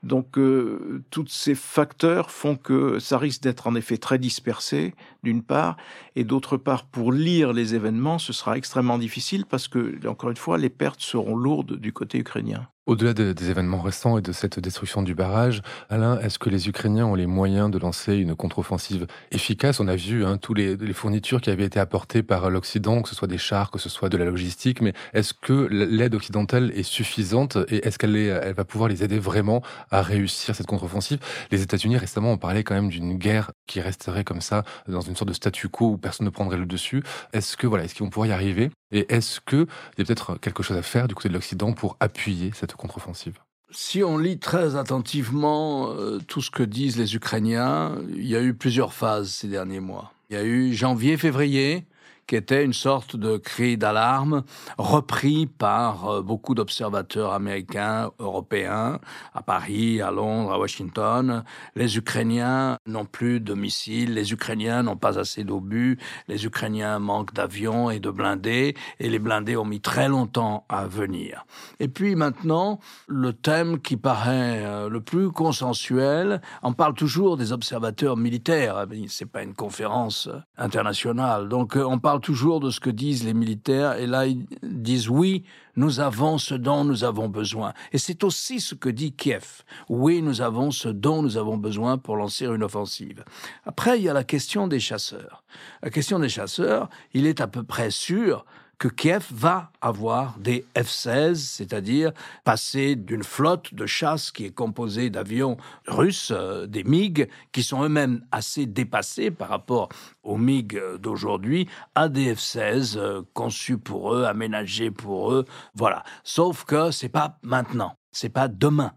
Donc 0.03 0.39
euh, 0.39 1.03
tous 1.11 1.27
ces 1.29 1.55
facteurs 1.55 2.31
font 2.31 2.57
que 2.57 2.99
ça 2.99 3.19
risque 3.19 3.43
d'être 3.43 3.67
en 3.67 3.75
effet 3.75 3.99
très 3.99 4.19
dispersé, 4.19 4.95
d'une 5.23 5.43
part, 5.43 5.77
et 6.17 6.25
d'autre 6.25 6.57
part, 6.57 6.85
pour 6.85 7.13
lire 7.13 7.53
les 7.53 7.75
événements, 7.75 8.19
ce 8.19 8.33
sera 8.33 8.57
extrêmement 8.57 8.99
difficile 8.99 9.45
parce 9.45 9.69
que, 9.69 10.07
encore 10.07 10.31
une 10.31 10.37
fois, 10.37 10.57
les 10.57 10.71
pertes 10.71 11.03
seront 11.03 11.37
lourdes 11.37 11.77
du 11.77 11.93
côté 11.93 12.19
ukrainien. 12.19 12.69
Au-delà 12.87 13.13
de, 13.13 13.33
des 13.33 13.51
événements 13.51 13.83
récents 13.83 14.17
et 14.19 14.23
de 14.23 14.33
cette 14.33 14.59
destruction 14.59 15.03
du 15.03 15.15
barrage, 15.15 15.61
Alain, 15.91 16.19
est-ce 16.21 16.39
que 16.39 16.49
les 16.49 16.69
Ukrainiens 16.69 17.05
ont 17.07 17.15
les 17.15 17.27
moyens 17.27 17.71
de 17.71 17.79
lancer 17.79 18.17
une 18.17 18.35
contre-offensive 18.35 19.07
efficace? 19.31 19.81
On 19.81 19.87
a 19.87 19.97
vu 19.97 20.25
hein, 20.25 20.39
tous 20.39 20.55
les, 20.55 20.77
les, 20.77 20.93
fournitures 20.95 21.43
qui 21.43 21.51
avaient 21.51 21.67
été 21.67 21.79
apportées 21.79 22.23
par 22.23 22.49
l'Occident, 22.49 23.03
que 23.03 23.11
ce 23.11 23.15
soit 23.15 23.29
des 23.29 23.39
chars, 23.39 23.71
que 23.71 23.79
ce 23.79 23.91
soit 23.91 24.09
de 24.09 24.17
la 24.17 24.25
logistique, 24.25 24.81
mais 24.81 24.95
est-ce 25.13 25.35
que 25.35 25.69
l'aide 25.71 26.15
occidentale 26.15 26.73
est 26.75 26.83
suffisante 26.83 27.59
et 27.69 27.87
est-ce 27.87 27.99
qu'elle 27.99 28.17
elle 28.17 28.55
va 28.55 28.65
pouvoir 28.65 28.89
les 28.89 29.05
aider 29.05 29.19
vraiment 29.19 29.63
à 29.91 30.01
réussir 30.01 30.57
cette 30.57 30.67
contre-offensive? 30.67 31.21
Les 31.51 31.61
États-Unis 31.63 31.99
récemment 31.99 32.33
ont 32.33 32.39
parlé 32.39 32.65
quand 32.65 32.75
même 32.75 32.89
d'une 32.89 33.19
guerre 33.19 33.53
qui 33.67 33.81
resterait 33.81 34.25
comme 34.25 34.41
ça 34.41 34.65
dans 34.89 35.03
une 35.03 35.17
sorte 35.17 35.29
de 35.29 35.35
statu 35.35 35.69
quo 35.69 35.91
où 35.91 35.99
personne 35.99 36.25
ne 36.25 36.31
prendrait 36.31 36.57
le 36.57 36.67
dessus. 36.67 37.03
Est-ce 37.35 37.59
que 37.59 37.67
voilà, 37.67 37.85
est-ce 37.85 37.95
qu'ils 37.95 38.05
vont 38.05 38.11
pouvoir 38.11 38.29
y 38.29 38.33
arriver? 38.33 38.71
Et 38.93 39.13
est-ce 39.13 39.41
qu'il 39.41 39.67
y 39.99 40.03
a 40.03 40.05
peut-être 40.05 40.37
quelque 40.39 40.63
chose 40.63 40.77
à 40.77 40.83
faire 40.83 41.09
du 41.09 41.15
côté 41.15 41.29
de 41.29 41.35
l'Occident 41.35 41.73
pour 41.73 41.97
appuyer 42.01 42.51
cette 42.55 42.75
contre-offensive? 42.75 43.39
Si 43.71 44.03
on 44.03 44.19
lit 44.19 44.39
très 44.39 44.75
attentivement 44.75 45.93
euh, 45.93 46.19
tout 46.27 46.43
ce 46.43 46.51
que 46.51 46.65
disent 46.65 46.99
les 46.99 47.15
Ukrainiens, 47.15 47.95
il 48.09 48.27
y 48.27 48.35
a 48.35 48.43
eu 48.43 48.53
plusieurs 48.53 48.93
phases 48.93 49.31
ces 49.31 49.47
derniers 49.47 49.81
mois. 49.81 50.13
Il 50.29 50.35
y 50.35 50.37
a 50.37 50.45
eu 50.45 50.73
janvier-février, 50.73 51.87
qui 52.31 52.37
était 52.37 52.65
une 52.65 52.73
sorte 52.73 53.17
de 53.17 53.39
cri 53.39 53.77
d'alarme 53.77 54.45
repris 54.79 55.47
par 55.47 56.09
euh, 56.09 56.23
beaucoup 56.23 56.55
d'observateurs 56.55 57.33
américains, 57.33 58.13
européens, 58.21 59.01
à 59.35 59.43
Paris, 59.43 60.01
à 60.01 60.13
Londres, 60.13 60.53
à 60.53 60.59
Washington. 60.61 61.43
Les 61.75 61.97
Ukrainiens 61.97 62.79
n'ont 62.87 63.05
plus 63.05 63.41
de 63.41 63.53
missiles, 63.55 64.15
les 64.15 64.33
Ukrainiens 64.33 64.85
n'ont 64.85 64.97
pas 64.97 65.19
assez 65.19 65.43
d'obus, 65.43 65.99
les 66.29 66.47
Ukrainiens 66.47 67.01
manquent 67.01 67.35
d'avions 67.35 67.91
et 67.91 67.99
de 67.99 68.11
blindés, 68.11 68.77
et 69.01 69.11
les 69.11 69.19
blindés 69.19 69.57
ont 69.57 69.65
mis 69.65 69.81
très 69.81 70.09
longtemps 70.09 70.67
à 70.69 70.87
venir. 70.87 71.45
Et 71.81 71.89
puis 71.89 72.15
maintenant, 72.15 72.79
le 73.09 73.33
thème 73.33 73.81
qui 73.81 73.97
paraît 73.97 74.65
euh, 74.65 74.89
le 74.89 75.01
plus 75.01 75.33
consensuel, 75.33 76.41
on 76.63 76.75
parle 76.75 76.95
toujours 76.95 77.37
des 77.37 77.51
observateurs 77.51 78.17
militaires, 78.17 78.87
c'est 79.09 79.27
pas 79.27 79.43
une 79.43 79.55
conférence 79.55 80.29
internationale, 80.57 81.49
donc 81.49 81.77
euh, 81.77 81.83
on 81.83 81.99
parle 81.99 82.20
toujours 82.21 82.61
de 82.61 82.71
ce 82.71 82.81
que 82.81 82.91
disent 82.91 83.25
les 83.25 83.35
militaires, 83.35 83.95
et 83.95 84.07
là 84.07 84.27
ils 84.27 84.47
disent 84.63 85.09
oui, 85.09 85.45
nous 85.77 86.01
avons 86.01 86.39
ce 86.39 86.55
dont 86.55 86.85
nous 86.85 87.05
avons 87.05 87.29
besoin. 87.29 87.73
Et 87.93 87.99
c'est 87.99 88.23
aussi 88.25 88.61
ce 88.61 88.75
que 88.75 88.89
dit 88.89 89.13
Kiev. 89.13 89.63
Oui, 89.89 90.23
nous 90.23 90.41
avons 90.41 90.71
ce 90.71 90.89
dont 90.89 91.23
nous 91.23 91.37
avons 91.37 91.57
besoin 91.57 91.99
pour 91.99 92.17
lancer 92.17 92.47
une 92.47 92.63
offensive. 92.63 93.25
Après, 93.65 93.99
il 93.99 94.05
y 94.05 94.09
a 94.09 94.13
la 94.13 94.25
question 94.25 94.69
des 94.69 94.81
chasseurs. 94.81 95.43
La 95.83 95.91
question 95.91 96.19
des 96.19 96.29
chasseurs, 96.29 96.89
il 97.15 97.27
est 97.27 97.41
à 97.41 97.47
peu 97.47 97.63
près 97.63 97.91
sûr 97.91 98.45
que 98.81 98.89
Kiev 98.89 99.27
va 99.31 99.71
avoir 99.83 100.39
des 100.39 100.65
F-16, 100.75 101.35
c'est-à-dire 101.35 102.13
passer 102.45 102.97
d'une 102.97 103.23
flotte 103.23 103.75
de 103.75 103.85
chasse 103.85 104.31
qui 104.31 104.47
est 104.47 104.55
composée 104.55 105.11
d'avions 105.11 105.59
russes, 105.87 106.33
euh, 106.35 106.67
des 106.67 106.83
MiG, 106.83 107.29
qui 107.53 107.63
sont 107.63 107.85
eux-mêmes 107.85 108.25
assez 108.33 108.65
dépassés 108.65 109.31
par 109.31 109.51
rapport 109.51 109.91
aux 110.23 110.39
MiG 110.39 110.81
d'aujourd'hui, 110.99 111.69
à 111.95 112.09
des 112.09 112.35
F-16 112.35 112.97
euh, 112.97 113.23
conçus 113.35 113.77
pour 113.77 114.15
eux, 114.15 114.25
aménagés 114.25 114.91
pour 114.91 115.31
eux. 115.31 115.45
Voilà. 115.75 116.03
Sauf 116.25 116.65
que 116.65 116.91
c'est 116.91 117.11
pas 117.11 117.39
maintenant, 117.43 117.99
c'est 118.11 118.31
pas 118.31 118.49
demain 118.49 118.95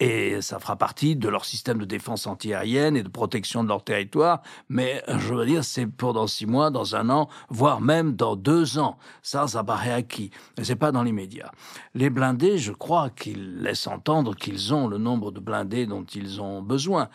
et 0.00 0.40
ça 0.40 0.58
fera 0.58 0.76
partie 0.76 1.14
de 1.14 1.28
leur 1.28 1.44
système 1.44 1.78
de 1.78 1.84
défense 1.84 2.26
antiaérienne 2.26 2.96
et 2.96 3.02
de 3.02 3.08
protection 3.08 3.62
de 3.62 3.68
leur 3.68 3.84
territoire. 3.84 4.40
Mais 4.70 5.04
je 5.06 5.34
veux 5.34 5.44
dire, 5.44 5.62
c'est 5.62 5.86
pour 5.86 6.14
dans 6.14 6.26
six 6.26 6.46
mois, 6.46 6.70
dans 6.70 6.96
un 6.96 7.10
an, 7.10 7.28
voire 7.50 7.82
même 7.82 8.16
dans 8.16 8.34
deux 8.34 8.78
ans. 8.78 8.96
Ça, 9.22 9.46
ça 9.46 9.62
paraît 9.62 9.92
acquis. 9.92 10.30
Mais 10.56 10.64
c'est 10.64 10.76
pas 10.76 10.90
dans 10.90 11.02
l'immédiat. 11.02 11.52
Les 11.94 12.08
blindés, 12.08 12.56
je 12.56 12.72
crois 12.72 13.10
qu'ils 13.10 13.58
laissent 13.60 13.86
entendre 13.86 14.34
qu'ils 14.34 14.72
ont 14.72 14.88
le 14.88 14.96
nombre 14.96 15.30
de 15.32 15.40
blindés 15.40 15.86
dont 15.86 16.04
ils 16.04 16.40
ont 16.40 16.62
besoin. 16.62 17.10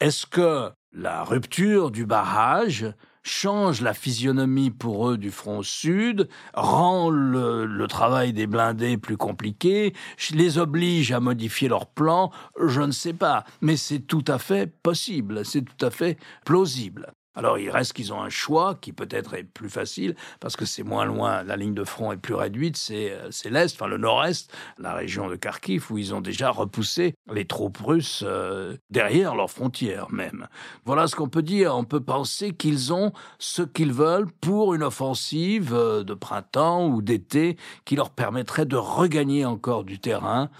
Est-ce 0.00 0.24
que 0.24 0.70
la 0.92 1.24
rupture 1.24 1.90
du 1.90 2.06
barrage 2.06 2.86
change 3.28 3.82
la 3.82 3.94
physionomie 3.94 4.70
pour 4.70 5.10
eux 5.10 5.18
du 5.18 5.30
front 5.30 5.62
sud, 5.62 6.28
rend 6.54 7.10
le, 7.10 7.86
travail 7.88 8.32
des 8.32 8.46
blindés 8.46 8.98
plus 8.98 9.16
compliqué, 9.16 9.94
les 10.32 10.58
oblige 10.58 11.12
à 11.12 11.20
modifier 11.20 11.68
leur 11.68 11.86
plan, 11.86 12.30
je 12.60 12.80
ne 12.80 12.92
sais 12.92 13.12
pas, 13.12 13.44
mais 13.60 13.76
c'est 13.76 14.00
tout 14.00 14.24
à 14.26 14.38
fait 14.38 14.72
possible, 14.82 15.44
c'est 15.44 15.62
tout 15.62 15.86
à 15.86 15.90
fait 15.90 16.18
plausible. 16.44 17.12
Alors 17.34 17.58
il 17.58 17.70
reste 17.70 17.92
qu'ils 17.92 18.12
ont 18.12 18.20
un 18.20 18.30
choix 18.30 18.74
qui 18.80 18.92
peut-être 18.92 19.34
est 19.34 19.44
plus 19.44 19.70
facile 19.70 20.16
parce 20.40 20.56
que 20.56 20.64
c'est 20.64 20.82
moins 20.82 21.04
loin, 21.04 21.44
la 21.44 21.56
ligne 21.56 21.74
de 21.74 21.84
front 21.84 22.10
est 22.10 22.16
plus 22.16 22.34
réduite, 22.34 22.76
c'est 22.76 23.12
euh, 23.12 23.30
l'Est, 23.50 23.74
enfin 23.74 23.86
le 23.86 23.98
Nord-Est, 23.98 24.52
la 24.78 24.94
région 24.94 25.28
de 25.28 25.36
Kharkiv 25.36 25.86
où 25.90 25.98
ils 25.98 26.14
ont 26.14 26.20
déjà 26.20 26.50
repoussé 26.50 27.14
les 27.32 27.44
troupes 27.44 27.78
russes 27.78 28.24
euh, 28.26 28.76
derrière 28.90 29.34
leurs 29.34 29.50
frontières 29.50 30.10
même. 30.10 30.48
Voilà 30.84 31.06
ce 31.06 31.14
qu'on 31.14 31.28
peut 31.28 31.42
dire, 31.42 31.76
on 31.76 31.84
peut 31.84 32.02
penser 32.02 32.52
qu'ils 32.52 32.92
ont 32.92 33.12
ce 33.38 33.62
qu'ils 33.62 33.92
veulent 33.92 34.30
pour 34.40 34.74
une 34.74 34.82
offensive 34.82 35.72
euh, 35.74 36.02
de 36.02 36.14
printemps 36.14 36.88
ou 36.88 37.02
d'été 37.02 37.56
qui 37.84 37.94
leur 37.94 38.10
permettrait 38.10 38.66
de 38.66 38.76
regagner 38.76 39.44
encore 39.44 39.84
du 39.84 40.00
terrain 40.00 40.50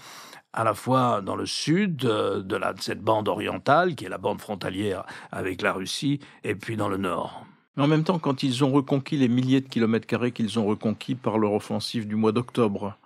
à 0.53 0.63
la 0.63 0.73
fois 0.73 1.21
dans 1.21 1.35
le 1.35 1.45
sud 1.45 2.05
euh, 2.05 2.41
de, 2.41 2.59
cette 2.79 3.01
bande 3.01 3.27
orientale, 3.27 3.95
qui 3.95 4.05
est 4.05 4.09
la 4.09 4.17
bande 4.17 4.41
frontalière 4.41 5.05
avec 5.31 5.61
la 5.61 5.73
Russie, 5.73 6.19
et 6.43 6.55
puis 6.55 6.75
dans 6.75 6.89
le 6.89 6.97
nord. 6.97 7.45
En 7.77 7.87
même 7.87 8.03
temps, 8.03 8.19
quand 8.19 8.43
ils 8.43 8.63
ont 8.63 8.71
reconquis 8.71 9.15
les 9.15 9.29
milliers 9.29 9.61
de 9.61 9.69
kilomètres 9.69 10.07
carrés 10.07 10.31
qu'ils 10.31 10.59
ont 10.59 10.65
reconquis 10.65 11.15
par 11.15 11.37
leur 11.37 11.53
offensive 11.53 12.07
du 12.07 12.15
mois 12.15 12.31
d'octobre, 12.31 12.97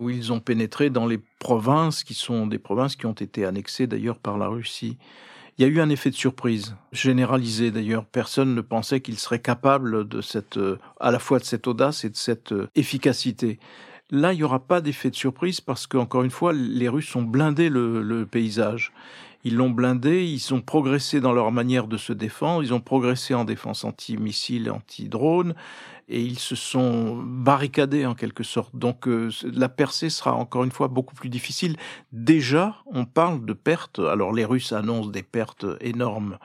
où 0.00 0.10
ils 0.10 0.32
ont 0.32 0.40
pénétré 0.40 0.90
dans 0.90 1.06
les 1.06 1.20
provinces 1.38 2.02
qui 2.02 2.14
sont 2.14 2.46
des 2.46 2.58
provinces 2.58 2.96
qui 2.96 3.06
ont 3.06 3.12
été 3.12 3.44
annexées 3.44 3.86
d'ailleurs 3.86 4.18
par 4.18 4.38
la 4.38 4.48
Russie. 4.48 4.98
Il 5.58 5.62
y 5.62 5.64
a 5.66 5.68
eu 5.68 5.80
un 5.80 5.90
effet 5.90 6.10
de 6.10 6.16
surprise, 6.16 6.74
généralisé 6.92 7.70
d'ailleurs. 7.70 8.06
Personne 8.06 8.54
ne 8.54 8.62
pensait 8.62 9.00
qu'ils 9.00 9.18
seraient 9.18 9.42
capables 9.42 10.08
de 10.08 10.20
cette, 10.20 10.56
euh, 10.56 10.78
à 10.98 11.10
la 11.10 11.18
fois 11.18 11.38
de 11.38 11.44
cette 11.44 11.66
audace 11.66 12.04
et 12.04 12.10
de 12.10 12.16
cette 12.16 12.52
euh, 12.52 12.68
efficacité. 12.74 13.60
Là, 14.12 14.34
il 14.34 14.36
n'y 14.36 14.42
aura 14.42 14.60
pas 14.60 14.82
d'effet 14.82 15.08
de 15.08 15.16
surprise 15.16 15.62
parce 15.62 15.86
qu'encore 15.86 16.22
une 16.22 16.30
fois, 16.30 16.52
les 16.52 16.88
Russes 16.90 17.16
ont 17.16 17.22
blindé 17.22 17.70
le, 17.70 18.26
paysage. 18.30 18.92
Ils 19.42 19.56
l'ont 19.56 19.70
blindé, 19.70 20.22
ils 20.24 20.52
ont 20.52 20.60
progressé 20.60 21.22
dans 21.22 21.32
leur 21.32 21.50
manière 21.50 21.86
de 21.88 21.96
se 21.96 22.12
défendre, 22.12 22.62
ils 22.62 22.74
ont 22.74 22.80
progressé 22.80 23.32
en 23.32 23.44
défense 23.44 23.84
anti-missiles, 23.84 24.70
anti-drones, 24.70 25.54
et 26.10 26.20
ils 26.20 26.38
se 26.38 26.54
sont 26.54 27.22
barricadés 27.24 28.04
en 28.04 28.14
quelque 28.14 28.44
sorte. 28.44 28.76
Donc 28.76 29.08
euh, 29.08 29.30
la 29.42 29.70
percée 29.70 30.10
sera 30.10 30.34
encore 30.34 30.62
une 30.62 30.70
fois 30.72 30.88
beaucoup 30.88 31.14
plus 31.14 31.30
difficile. 31.30 31.76
Déjà, 32.12 32.76
on 32.86 33.06
parle 33.06 33.44
de 33.46 33.54
pertes. 33.54 33.98
Alors 33.98 34.34
les 34.34 34.44
Russes 34.44 34.72
annoncent 34.72 35.08
des 35.08 35.22
pertes 35.22 35.64
énormes 35.80 36.36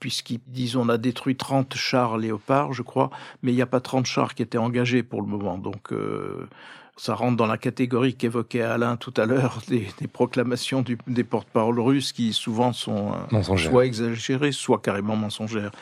puisqu'ils 0.00 0.40
disent 0.48 0.74
on 0.74 0.88
a 0.88 0.98
détruit 0.98 1.36
30 1.36 1.76
chars 1.76 2.18
léopards, 2.18 2.72
je 2.72 2.82
crois, 2.82 3.10
mais 3.42 3.52
il 3.52 3.54
n'y 3.54 3.62
a 3.62 3.66
pas 3.66 3.78
30 3.78 4.04
chars 4.04 4.34
qui 4.34 4.42
étaient 4.42 4.58
engagés 4.58 5.04
pour 5.04 5.22
le 5.22 5.28
moment. 5.28 5.58
Donc 5.58 5.92
euh, 5.92 6.48
ça 6.96 7.14
rentre 7.14 7.36
dans 7.36 7.46
la 7.46 7.58
catégorie 7.58 8.14
qu'évoquait 8.14 8.62
Alain 8.62 8.96
tout 8.96 9.14
à 9.16 9.26
l'heure 9.26 9.62
des, 9.68 9.88
des, 9.98 10.08
proclamations 10.08 10.82
du, 10.82 10.98
des 11.06 11.24
porte-paroles 11.24 11.80
russes 11.80 12.12
qui 12.12 12.32
souvent 12.32 12.72
sont 12.72 13.12
euh, 13.32 13.56
soit 13.56 13.86
exagérées, 13.86 14.52
soit 14.52 14.80
carrément 14.80 15.16
mensongères. 15.16 15.72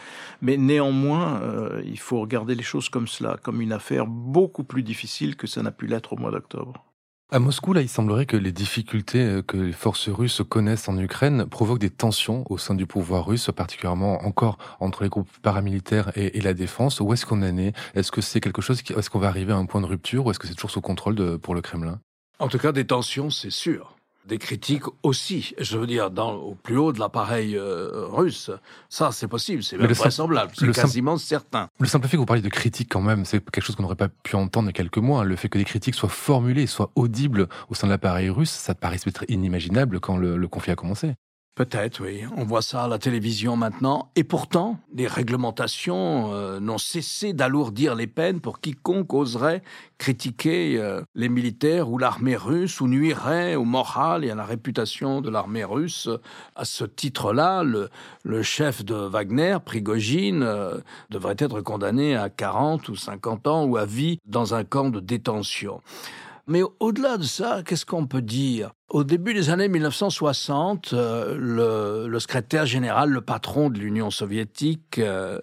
Mais 0.40 0.56
néanmoins, 0.56 1.40
euh, 1.42 1.82
il 1.84 1.98
faut 1.98 2.20
regarder 2.20 2.54
les 2.54 2.62
choses 2.62 2.88
comme 2.88 3.08
cela, 3.08 3.38
comme 3.42 3.60
une 3.60 3.72
affaire 3.72 4.06
beaucoup 4.06 4.64
plus 4.64 4.82
difficile 4.82 5.36
que 5.36 5.46
ça 5.46 5.62
n'a 5.62 5.72
pu 5.72 5.86
l'être 5.86 6.12
au 6.12 6.16
mois 6.16 6.30
d'octobre. 6.30 6.84
À 7.32 7.38
Moscou, 7.38 7.72
là, 7.72 7.80
il 7.80 7.88
semblerait 7.88 8.26
que 8.26 8.36
les 8.36 8.50
difficultés 8.50 9.20
euh, 9.20 9.42
que 9.42 9.56
les 9.56 9.72
forces 9.72 10.08
russes 10.08 10.42
connaissent 10.48 10.88
en 10.88 10.98
Ukraine 10.98 11.46
provoquent 11.46 11.78
des 11.78 11.88
tensions 11.88 12.44
au 12.50 12.58
sein 12.58 12.74
du 12.74 12.86
pouvoir 12.86 13.24
russe, 13.24 13.48
particulièrement 13.54 14.24
encore 14.24 14.58
entre 14.80 15.04
les 15.04 15.08
groupes 15.08 15.30
paramilitaires 15.40 16.10
et, 16.16 16.40
la 16.40 16.54
défense. 16.54 16.98
Où 16.98 17.12
est-ce 17.12 17.24
qu'on 17.24 17.42
en 17.42 17.56
est? 17.56 17.72
Est-ce 17.94 18.10
que 18.10 18.20
c'est 18.20 18.40
quelque 18.40 18.60
chose 18.60 18.82
qui, 18.82 18.94
est-ce 18.94 19.10
qu'on 19.10 19.20
va 19.20 19.28
arriver 19.28 19.52
à 19.52 19.56
un 19.56 19.66
point 19.66 19.80
de 19.80 19.86
rupture 19.86 20.26
ou 20.26 20.32
est-ce 20.32 20.40
que 20.40 20.48
c'est 20.48 20.54
toujours 20.54 20.72
sous 20.72 20.80
contrôle 20.80 21.38
pour 21.38 21.54
le 21.54 21.60
Kremlin? 21.60 22.00
En 22.40 22.48
tout 22.48 22.58
cas, 22.58 22.72
des 22.72 22.86
tensions, 22.86 23.30
c'est 23.30 23.50
sûr 23.50 23.94
des 24.26 24.38
critiques 24.38 24.84
aussi. 25.02 25.54
Je 25.58 25.78
veux 25.78 25.86
dire, 25.86 26.10
dans, 26.10 26.34
au 26.34 26.54
plus 26.54 26.76
haut 26.76 26.92
de 26.92 26.98
l'appareil 26.98 27.56
euh, 27.56 28.06
russe. 28.06 28.50
Ça, 28.88 29.12
c'est 29.12 29.28
possible, 29.28 29.62
c'est 29.62 29.76
même 29.76 29.90
vraisemblable, 29.92 30.52
c'est 30.54 30.70
quasiment 30.72 31.16
certain. 31.16 31.68
Le 31.78 31.86
simple 31.86 32.06
fait 32.06 32.16
que 32.16 32.20
vous 32.20 32.26
parliez 32.26 32.42
de 32.42 32.48
critiques 32.48 32.90
quand 32.90 33.02
même, 33.02 33.24
c'est 33.24 33.42
quelque 33.50 33.64
chose 33.64 33.76
qu'on 33.76 33.82
n'aurait 33.82 33.96
pas 33.96 34.08
pu 34.08 34.36
entendre 34.36 34.68
il 34.68 34.70
y 34.70 34.74
a 34.74 34.74
quelques 34.74 34.98
mois. 34.98 35.24
Le 35.24 35.36
fait 35.36 35.48
que 35.48 35.58
des 35.58 35.64
critiques 35.64 35.94
soient 35.94 36.08
formulées, 36.08 36.66
soient 36.66 36.90
audibles 36.94 37.48
au 37.68 37.74
sein 37.74 37.86
de 37.86 37.92
l'appareil 37.92 38.30
russe, 38.30 38.50
ça 38.50 38.74
paraît 38.74 38.98
peut-être 38.98 39.24
inimaginable 39.28 40.00
quand 40.00 40.16
le 40.16 40.48
conflit 40.48 40.72
a 40.72 40.76
commencé. 40.76 41.14
Peut-être, 41.56 42.02
oui. 42.02 42.22
On 42.36 42.44
voit 42.44 42.62
ça 42.62 42.84
à 42.84 42.88
la 42.88 42.98
télévision 42.98 43.56
maintenant. 43.56 44.10
Et 44.14 44.24
pourtant, 44.24 44.78
les 44.94 45.08
réglementations 45.08 46.32
euh, 46.32 46.60
n'ont 46.60 46.78
cessé 46.78 47.32
d'alourdir 47.32 47.96
les 47.96 48.06
peines 48.06 48.40
pour 48.40 48.60
quiconque 48.60 49.12
oserait 49.12 49.62
critiquer 49.98 50.78
euh, 50.78 51.02
les 51.14 51.28
militaires 51.28 51.90
ou 51.90 51.98
l'armée 51.98 52.36
russe 52.36 52.80
ou 52.80 52.86
nuirait 52.86 53.56
au 53.56 53.64
moral 53.64 54.24
et 54.24 54.30
à 54.30 54.34
la 54.34 54.44
réputation 54.44 55.20
de 55.20 55.28
l'armée 55.28 55.64
russe. 55.64 56.08
À 56.54 56.64
ce 56.64 56.84
titre-là, 56.84 57.64
le, 57.64 58.42
chef 58.42 58.84
de 58.84 58.94
Wagner, 58.94 59.58
Prigogine, 59.62 60.42
euh, 60.42 60.78
devrait 61.10 61.36
être 61.36 61.60
condamné 61.60 62.16
à 62.16 62.30
40 62.30 62.88
ou 62.88 62.96
50 62.96 63.48
ans 63.48 63.64
ou 63.64 63.76
à 63.76 63.84
vie 63.84 64.18
dans 64.24 64.54
un 64.54 64.64
camp 64.64 64.88
de 64.88 65.00
détention. 65.00 65.82
Mais 66.50 66.62
au-delà 66.80 67.16
de 67.16 67.22
ça, 67.22 67.62
qu'est-ce 67.64 67.86
qu'on 67.86 68.08
peut 68.08 68.22
dire? 68.22 68.72
Au 68.88 69.04
début 69.04 69.34
des 69.34 69.50
années 69.50 69.68
1960, 69.68 70.94
euh, 70.94 72.08
le, 72.08 72.18
secrétaire 72.18 72.66
général, 72.66 73.10
le 73.10 73.20
patron 73.20 73.70
de 73.70 73.78
l'Union 73.78 74.10
soviétique, 74.10 74.98
euh, 74.98 75.38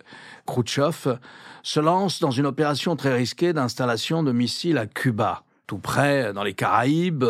se 1.64 1.80
lance 1.80 2.20
dans 2.20 2.32
une 2.32 2.46
opération 2.46 2.98
très 2.98 3.16
risquée 3.16 3.54
d'installation 3.54 4.22
de 4.22 4.34
missiles 4.34 4.78
à 4.78 4.86
Cuba 4.86 5.44
tout 5.68 5.78
près 5.78 6.34
dans 6.34 6.44
les 6.44 6.54
Caraïbes, 6.54 7.26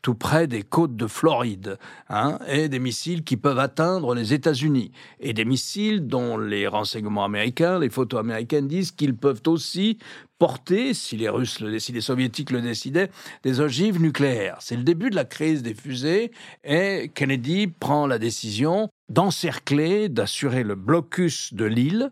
tout 0.00 0.14
près 0.14 0.46
des 0.46 0.62
côtes 0.62 0.96
de 0.96 1.06
Floride, 1.06 1.78
hein, 2.08 2.38
et 2.48 2.68
des 2.68 2.78
missiles 2.78 3.22
qui 3.22 3.36
peuvent 3.36 3.58
atteindre 3.58 4.14
les 4.14 4.32
États-Unis, 4.32 4.90
et 5.20 5.34
des 5.34 5.44
missiles 5.44 6.06
dont 6.06 6.38
les 6.38 6.66
renseignements 6.66 7.24
américains, 7.24 7.78
les 7.78 7.90
photos 7.90 8.20
américaines 8.20 8.66
disent 8.66 8.90
qu'ils 8.90 9.14
peuvent 9.14 9.42
aussi 9.46 9.98
porter, 10.38 10.92
si 10.94 11.16
les 11.16 11.28
Russes, 11.28 11.60
le, 11.60 11.78
si 11.78 11.92
les 11.92 12.00
Soviétiques 12.00 12.50
le 12.50 12.62
décidaient, 12.62 13.10
des 13.44 13.60
ogives 13.60 14.00
nucléaires. 14.00 14.56
C'est 14.60 14.76
le 14.76 14.82
début 14.82 15.10
de 15.10 15.14
la 15.14 15.24
crise 15.24 15.62
des 15.62 15.74
fusées, 15.74 16.32
et 16.64 17.12
Kennedy 17.14 17.68
prend 17.68 18.06
la 18.06 18.18
décision 18.18 18.88
d'encercler, 19.08 20.08
d'assurer 20.08 20.64
le 20.64 20.74
blocus 20.74 21.54
de 21.54 21.66
l'île, 21.66 22.10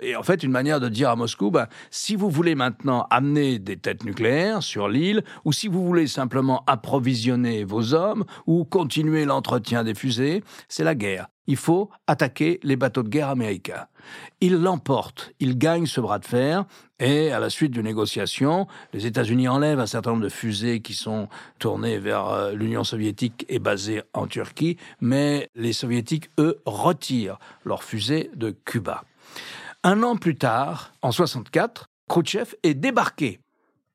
et 0.00 0.14
en 0.14 0.22
fait, 0.22 0.42
une 0.42 0.52
manière 0.52 0.80
de 0.80 0.88
dire 0.88 1.10
à 1.10 1.16
Moscou, 1.16 1.50
ben, 1.50 1.66
si 1.90 2.14
vous 2.14 2.30
voulez 2.30 2.54
maintenant 2.54 3.06
amener 3.10 3.58
des 3.58 3.76
têtes 3.76 4.04
nucléaires 4.04 4.62
sur 4.62 4.88
l'île, 4.88 5.24
ou 5.44 5.52
si 5.52 5.68
vous 5.68 5.84
voulez 5.84 6.06
simplement 6.06 6.62
approvisionner 6.66 7.64
vos 7.64 7.94
hommes, 7.94 8.24
ou 8.46 8.64
continuer 8.64 9.24
l'entretien 9.24 9.82
des 9.82 9.94
fusées, 9.94 10.44
c'est 10.68 10.84
la 10.84 10.94
guerre. 10.94 11.28
Il 11.48 11.56
faut 11.56 11.88
attaquer 12.06 12.60
les 12.62 12.76
bateaux 12.76 13.02
de 13.02 13.08
guerre 13.08 13.30
américains. 13.30 13.86
Il 14.40 14.60
l'emporte, 14.60 15.32
il 15.40 15.58
gagne 15.58 15.86
ce 15.86 16.00
bras 16.00 16.18
de 16.18 16.26
fer, 16.26 16.64
et 17.00 17.32
à 17.32 17.40
la 17.40 17.50
suite 17.50 17.72
d'une 17.72 17.84
négociation, 17.84 18.66
les 18.92 19.06
États-Unis 19.06 19.48
enlèvent 19.48 19.80
un 19.80 19.86
certain 19.86 20.10
nombre 20.10 20.24
de 20.24 20.28
fusées 20.28 20.80
qui 20.80 20.94
sont 20.94 21.28
tournées 21.58 21.98
vers 21.98 22.28
euh, 22.28 22.52
l'Union 22.52 22.84
soviétique 22.84 23.46
et 23.48 23.58
basées 23.58 24.02
en 24.12 24.26
Turquie, 24.26 24.76
mais 25.00 25.48
les 25.54 25.72
soviétiques, 25.72 26.30
eux, 26.38 26.60
retirent 26.66 27.38
leurs 27.64 27.82
fusées 27.82 28.30
de 28.34 28.50
Cuba. 28.64 29.04
Un 29.90 30.02
an 30.02 30.16
plus 30.16 30.36
tard, 30.36 30.92
en 31.00 31.12
64, 31.12 31.88
Khrouchtchev 32.10 32.54
est 32.62 32.74
débarqué 32.74 33.40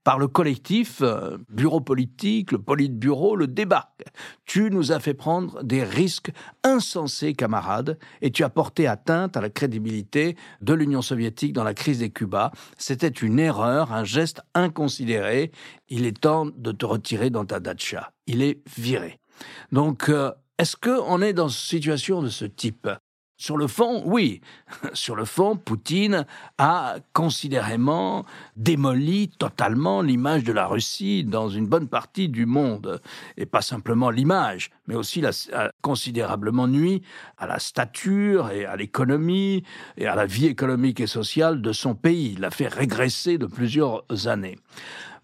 par 0.03 0.17
le 0.17 0.27
collectif 0.27 1.03
euh, 1.03 1.37
bureau 1.49 1.81
politique, 1.81 2.51
le 2.51 2.57
politburo, 2.57 3.35
le 3.35 3.45
débarque. 3.45 4.03
Tu 4.45 4.71
nous 4.71 4.91
as 4.91 4.99
fait 4.99 5.13
prendre 5.13 5.61
des 5.61 5.83
risques 5.83 6.31
insensés, 6.63 7.33
camarades, 7.33 7.99
et 8.23 8.31
tu 8.31 8.43
as 8.43 8.49
porté 8.49 8.87
atteinte 8.87 9.37
à 9.37 9.41
la 9.41 9.51
crédibilité 9.51 10.35
de 10.61 10.73
l'Union 10.73 11.03
soviétique 11.03 11.53
dans 11.53 11.63
la 11.63 11.75
crise 11.75 11.99
des 11.99 12.09
Cuba. 12.09 12.51
C'était 12.79 13.07
une 13.07 13.37
erreur, 13.37 13.93
un 13.93 14.03
geste 14.03 14.41
inconsidéré. 14.55 15.51
Il 15.89 16.07
est 16.07 16.21
temps 16.21 16.47
de 16.47 16.71
te 16.71 16.87
retirer 16.87 17.29
dans 17.29 17.45
ta 17.45 17.59
datcha. 17.59 18.13
Il 18.25 18.41
est 18.41 18.67
viré. 18.75 19.19
Donc, 19.71 20.09
euh, 20.09 20.31
est-ce 20.57 20.75
qu'on 20.75 21.21
est 21.21 21.33
dans 21.33 21.49
une 21.49 21.53
situation 21.53 22.23
de 22.23 22.29
ce 22.29 22.45
type? 22.45 22.89
Sur 23.43 23.57
le 23.57 23.67
fond, 23.67 24.01
oui. 24.05 24.39
Sur 24.93 25.17
le 25.17 25.25
fond, 25.25 25.57
Poutine 25.57 26.25
a 26.57 26.95
considérément 27.11 28.23
démoli 28.55 29.31
totalement 29.37 30.01
l'image 30.01 30.45
de 30.45 30.53
la 30.53 30.65
Russie 30.65 31.25
dans 31.25 31.49
une 31.49 31.67
bonne 31.67 31.89
partie 31.89 32.29
du 32.29 32.45
monde. 32.45 33.01
Et 33.35 33.45
pas 33.45 33.61
simplement 33.61 34.11
l'image, 34.11 34.71
mais 34.87 34.95
aussi 34.95 35.21
a 35.25 35.73
considérablement 35.81 36.69
nuit 36.69 37.01
à 37.37 37.45
la 37.45 37.59
stature 37.59 38.49
et 38.49 38.63
à 38.63 38.77
l'économie 38.77 39.65
et 39.97 40.07
à 40.07 40.15
la 40.15 40.25
vie 40.25 40.45
économique 40.45 41.01
et 41.01 41.07
sociale 41.07 41.61
de 41.61 41.73
son 41.73 41.95
pays. 41.95 42.35
Il 42.35 42.39
l'a 42.39 42.49
fait 42.49 42.69
régresser 42.69 43.37
de 43.37 43.45
plusieurs 43.45 44.05
années. 44.25 44.57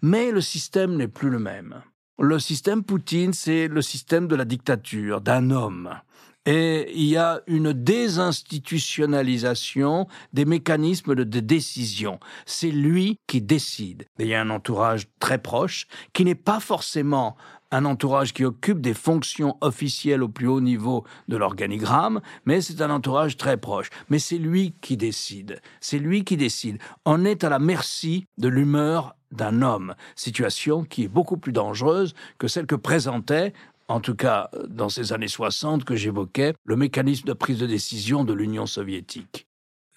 Mais 0.02 0.30
le 0.30 0.42
système 0.42 0.94
n'est 0.94 1.08
plus 1.08 1.30
le 1.30 1.38
même. 1.38 1.80
Le 2.18 2.38
système 2.38 2.84
Poutine, 2.84 3.32
c'est 3.32 3.66
le 3.66 3.80
système 3.80 4.28
de 4.28 4.36
la 4.36 4.44
dictature, 4.44 5.22
d'un 5.22 5.50
homme 5.50 5.94
et 6.46 6.90
il 6.94 7.04
y 7.04 7.16
a 7.16 7.42
une 7.46 7.72
désinstitutionnalisation 7.72 10.06
des 10.32 10.44
mécanismes 10.44 11.14
de 11.14 11.40
décision. 11.40 12.18
C'est 12.46 12.70
lui 12.70 13.18
qui 13.26 13.42
décide. 13.42 14.04
il 14.18 14.26
y 14.26 14.34
a 14.34 14.40
un 14.40 14.50
entourage 14.50 15.06
très 15.18 15.38
proche 15.38 15.86
qui 16.12 16.24
n'est 16.24 16.34
pas 16.34 16.60
forcément 16.60 17.36
un 17.70 17.84
entourage 17.84 18.32
qui 18.32 18.44
occupe 18.44 18.80
des 18.80 18.94
fonctions 18.94 19.56
officielles 19.60 20.22
au 20.22 20.28
plus 20.28 20.48
haut 20.48 20.60
niveau 20.60 21.04
de 21.28 21.36
l'organigramme, 21.36 22.20
mais 22.44 22.60
c'est 22.60 22.82
un 22.82 22.90
entourage 22.90 23.36
très 23.36 23.56
proche. 23.56 23.90
Mais 24.08 24.18
c'est 24.18 24.38
lui 24.38 24.74
qui 24.80 24.96
décide. 24.96 25.60
C'est 25.80 25.98
lui 25.98 26.24
qui 26.24 26.36
décide. 26.36 26.78
On 27.04 27.24
est 27.24 27.44
à 27.44 27.48
la 27.48 27.60
merci 27.60 28.26
de 28.38 28.48
l'humeur 28.48 29.14
d'un 29.30 29.62
homme, 29.62 29.94
situation 30.16 30.82
qui 30.82 31.04
est 31.04 31.08
beaucoup 31.08 31.36
plus 31.36 31.52
dangereuse 31.52 32.14
que 32.38 32.48
celle 32.48 32.66
que 32.66 32.74
présentait 32.74 33.52
en 33.90 34.00
tout 34.00 34.14
cas 34.14 34.50
dans 34.68 34.88
ces 34.88 35.12
années 35.12 35.28
60 35.28 35.84
que 35.84 35.96
j'évoquais, 35.96 36.54
le 36.64 36.76
mécanisme 36.76 37.26
de 37.26 37.32
prise 37.32 37.58
de 37.58 37.66
décision 37.66 38.24
de 38.24 38.32
l'Union 38.32 38.66
soviétique. 38.66 39.48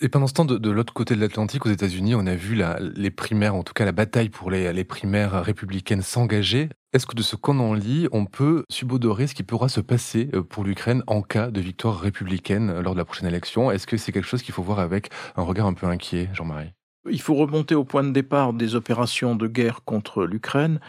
Et 0.01 0.09
pendant 0.09 0.25
ce 0.27 0.33
temps, 0.33 0.45
de, 0.45 0.69
l'autre 0.71 0.93
côté 0.93 1.15
de 1.15 1.21
l'Atlantique, 1.21 1.65
aux 1.65 1.69
États-Unis, 1.69 2.15
on 2.15 2.25
a 2.25 2.35
vu 2.35 2.61
les 2.79 3.11
primaires, 3.11 3.55
en 3.55 3.63
tout 3.63 3.73
cas 3.73 3.85
la 3.85 3.91
bataille 3.91 4.29
pour 4.29 4.49
les, 4.49 4.83
primaires 4.83 5.43
républicaines 5.43 6.01
s'engager. 6.01 6.69
Est-ce 6.91 7.05
que 7.05 7.15
de 7.15 7.21
ce 7.21 7.35
qu'on 7.35 7.59
en 7.59 7.73
lit, 7.73 8.07
on 8.11 8.25
peut 8.25 8.65
subodorer 8.69 9.27
ce 9.27 9.35
qui 9.35 9.43
pourra 9.43 9.69
se 9.69 9.79
passer 9.79 10.29
euh, 10.33 10.43
pour 10.43 10.63
l'Ukraine 10.63 11.03
en 11.07 11.21
cas 11.21 11.49
de 11.49 11.61
victoire 11.61 11.99
républicaine 11.99 12.79
lors 12.81 12.93
de 12.93 12.99
la 12.99 13.05
prochaine 13.05 13.27
élection? 13.27 13.71
Est-ce 13.71 13.87
que 13.87 13.97
c'est 13.97 14.11
quelque 14.11 14.27
chose 14.27 14.43
qu'il 14.43 14.53
faut 14.53 14.61
voir 14.61 14.79
avec 14.79 15.09
un 15.35 15.43
regard 15.43 15.67
un 15.67 15.73
peu 15.73 15.87
inquiet, 15.87 16.29
Jean-Marie? 16.33 16.73
Il 17.09 17.21
faut 17.21 17.35
remonter 17.35 17.73
au 17.73 17.83
point 17.83 18.03
de 18.03 18.11
départ 18.11 18.53
des 18.53 18.75
opérations 18.75 19.35
de 19.35 19.47
guerre 19.47 19.83
contre 19.85 20.25
l'Ukraine. 20.25 20.79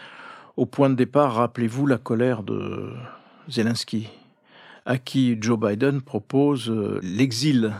Au 0.57 0.65
point 0.65 0.89
de 0.89 0.95
départ, 0.95 1.33
rappelez-vous 1.33 1.85
la 1.85 1.97
colère 1.97 2.41
de 2.41 2.93
Zelensky, 3.49 4.07
à 4.85 4.97
qui 4.97 5.37
Joe 5.41 5.59
Biden 5.59 6.01
propose 6.01 6.69
euh, 6.69 6.97
l'exil 7.03 7.73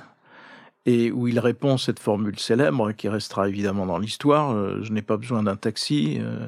et 0.85 1.09
où 1.09 1.29
il 1.29 1.39
répond 1.39 1.77
cette 1.77 1.99
formule 1.99 2.37
célèbre 2.37 2.91
qui 2.91 3.07
restera 3.07 3.47
évidemment 3.47 3.85
dans 3.85 3.97
l'histoire 3.97 4.51
euh, 4.51 4.83
je 4.83 4.91
n'ai 4.91 5.01
pas 5.01 5.15
besoin 5.15 5.41
d'un 5.41 5.55
taxi, 5.55 6.17
euh, 6.19 6.47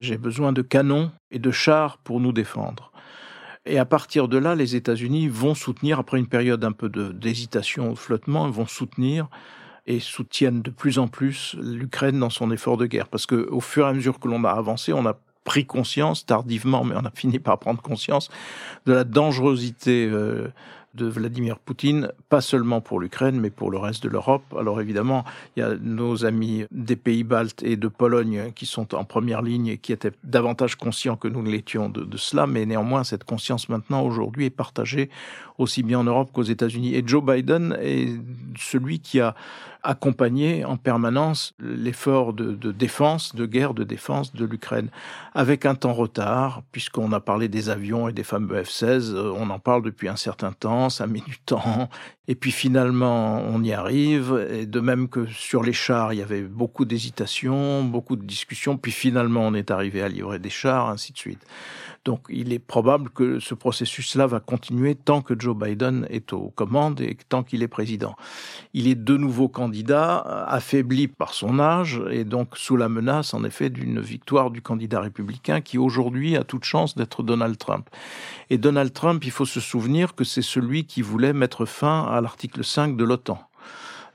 j'ai 0.00 0.16
besoin 0.18 0.52
de 0.52 0.62
canons 0.62 1.10
et 1.32 1.40
de 1.40 1.50
chars 1.50 1.98
pour 1.98 2.20
nous 2.20 2.32
défendre. 2.32 2.92
Et 3.64 3.80
à 3.80 3.84
partir 3.84 4.28
de 4.28 4.38
là, 4.38 4.54
les 4.54 4.76
États-Unis 4.76 5.26
vont 5.26 5.56
soutenir, 5.56 5.98
après 5.98 6.20
une 6.20 6.28
période 6.28 6.62
un 6.62 6.70
peu 6.70 6.88
d'hésitation, 6.88 7.90
de 7.90 7.98
flottement, 7.98 8.48
vont 8.48 8.66
soutenir 8.66 9.28
et 9.86 9.98
soutiennent 9.98 10.62
de 10.62 10.70
plus 10.70 11.00
en 11.00 11.08
plus 11.08 11.56
l'Ukraine 11.60 12.20
dans 12.20 12.30
son 12.30 12.52
effort 12.52 12.76
de 12.76 12.86
guerre. 12.86 13.08
Parce 13.08 13.26
que 13.26 13.48
au 13.50 13.60
fur 13.60 13.86
et 13.86 13.90
à 13.90 13.92
mesure 13.92 14.20
que 14.20 14.28
l'on 14.28 14.44
a 14.44 14.50
avancé, 14.50 14.92
on 14.92 15.04
a 15.04 15.18
pris 15.46 15.64
conscience 15.64 16.26
tardivement, 16.26 16.84
mais 16.84 16.94
on 16.96 17.06
a 17.06 17.10
fini 17.14 17.38
par 17.38 17.58
prendre 17.58 17.80
conscience 17.80 18.28
de 18.84 18.92
la 18.92 19.04
dangerosité 19.04 20.06
euh, 20.12 20.48
de 20.96 21.06
Vladimir 21.06 21.58
Poutine, 21.58 22.10
pas 22.28 22.40
seulement 22.40 22.80
pour 22.80 22.98
l'Ukraine, 22.98 23.38
mais 23.38 23.50
pour 23.50 23.70
le 23.70 23.78
reste 23.78 24.02
de 24.02 24.08
l'Europe. 24.08 24.42
Alors 24.58 24.80
évidemment, 24.80 25.24
il 25.56 25.60
y 25.60 25.62
a 25.62 25.76
nos 25.80 26.24
amis 26.24 26.64
des 26.70 26.96
pays 26.96 27.22
baltes 27.22 27.62
et 27.62 27.76
de 27.76 27.88
Pologne 27.88 28.50
qui 28.54 28.66
sont 28.66 28.94
en 28.94 29.04
première 29.04 29.42
ligne 29.42 29.68
et 29.68 29.78
qui 29.78 29.92
étaient 29.92 30.12
davantage 30.24 30.74
conscients 30.76 31.16
que 31.16 31.28
nous 31.28 31.42
l'étions 31.44 31.88
de, 31.88 32.02
de, 32.02 32.16
cela, 32.16 32.46
mais 32.46 32.66
néanmoins, 32.66 33.04
cette 33.04 33.24
conscience 33.24 33.68
maintenant, 33.68 34.02
aujourd'hui, 34.02 34.46
est 34.46 34.50
partagée 34.50 35.10
aussi 35.58 35.82
bien 35.82 36.00
en 36.00 36.04
Europe 36.04 36.30
qu'aux 36.32 36.42
États-Unis. 36.42 36.94
Et 36.94 37.02
Joe 37.06 37.22
Biden 37.22 37.76
est 37.80 38.08
celui 38.58 38.98
qui 38.98 39.20
a 39.20 39.34
accompagner 39.82 40.64
en 40.64 40.76
permanence 40.76 41.54
l'effort 41.58 42.32
de, 42.32 42.72
défense, 42.72 43.34
de 43.34 43.46
guerre, 43.46 43.74
de 43.74 43.84
défense 43.84 44.34
de 44.34 44.44
l'Ukraine, 44.44 44.88
avec 45.34 45.66
un 45.66 45.74
temps 45.74 45.92
retard, 45.92 46.62
puisqu'on 46.72 47.12
a 47.12 47.20
parlé 47.20 47.48
des 47.48 47.68
avions 47.68 48.08
et 48.08 48.12
des 48.12 48.24
fameux 48.24 48.62
F-16, 48.62 49.14
euh, 49.14 49.32
on 49.36 49.50
en 49.50 49.58
parle 49.58 49.82
depuis 49.82 50.08
un 50.08 50.16
certain 50.16 50.52
temps, 50.52 50.90
ça 50.90 51.06
met 51.06 51.20
du 51.20 51.38
temps, 51.38 51.88
et 52.28 52.34
puis 52.34 52.52
finalement 52.52 53.42
on 53.46 53.62
y 53.62 53.72
arrive, 53.72 54.46
et 54.50 54.66
de 54.66 54.80
même 54.80 55.08
que 55.08 55.26
sur 55.26 55.62
les 55.62 55.72
chars, 55.72 56.12
il 56.12 56.18
y 56.18 56.22
avait 56.22 56.42
beaucoup 56.42 56.84
d'hésitations, 56.84 57.84
beaucoup 57.84 58.16
de 58.16 58.24
discussions, 58.24 58.76
puis 58.76 58.92
finalement 58.92 59.40
on 59.42 59.54
est 59.54 59.70
arrivé 59.70 60.02
à 60.02 60.08
livrer 60.08 60.38
des 60.38 60.50
chars, 60.50 60.88
ainsi 60.88 61.12
de 61.12 61.18
suite. 61.18 61.46
Donc 62.06 62.26
il 62.28 62.52
est 62.52 62.60
probable 62.60 63.10
que 63.10 63.40
ce 63.40 63.54
processus-là 63.54 64.28
va 64.28 64.38
continuer 64.38 64.94
tant 64.94 65.22
que 65.22 65.34
Joe 65.36 65.56
Biden 65.56 66.06
est 66.08 66.32
aux 66.32 66.50
commandes 66.50 67.00
et 67.00 67.16
tant 67.28 67.42
qu'il 67.42 67.64
est 67.64 67.68
président. 67.68 68.14
Il 68.74 68.86
est 68.86 68.94
de 68.94 69.16
nouveau 69.16 69.48
candidat, 69.48 70.18
affaibli 70.46 71.08
par 71.08 71.34
son 71.34 71.58
âge 71.58 72.00
et 72.12 72.22
donc 72.22 72.56
sous 72.56 72.76
la 72.76 72.88
menace 72.88 73.34
en 73.34 73.42
effet 73.42 73.70
d'une 73.70 74.00
victoire 74.00 74.52
du 74.52 74.62
candidat 74.62 75.00
républicain 75.00 75.60
qui 75.60 75.78
aujourd'hui 75.78 76.36
a 76.36 76.44
toute 76.44 76.62
chance 76.62 76.94
d'être 76.94 77.24
Donald 77.24 77.58
Trump. 77.58 77.90
Et 78.50 78.56
Donald 78.56 78.92
Trump, 78.92 79.24
il 79.24 79.32
faut 79.32 79.44
se 79.44 79.58
souvenir 79.58 80.14
que 80.14 80.22
c'est 80.22 80.42
celui 80.42 80.84
qui 80.84 81.02
voulait 81.02 81.32
mettre 81.32 81.66
fin 81.66 82.04
à 82.04 82.20
l'article 82.20 82.62
5 82.62 82.96
de 82.96 83.02
l'OTAN. 83.02 83.40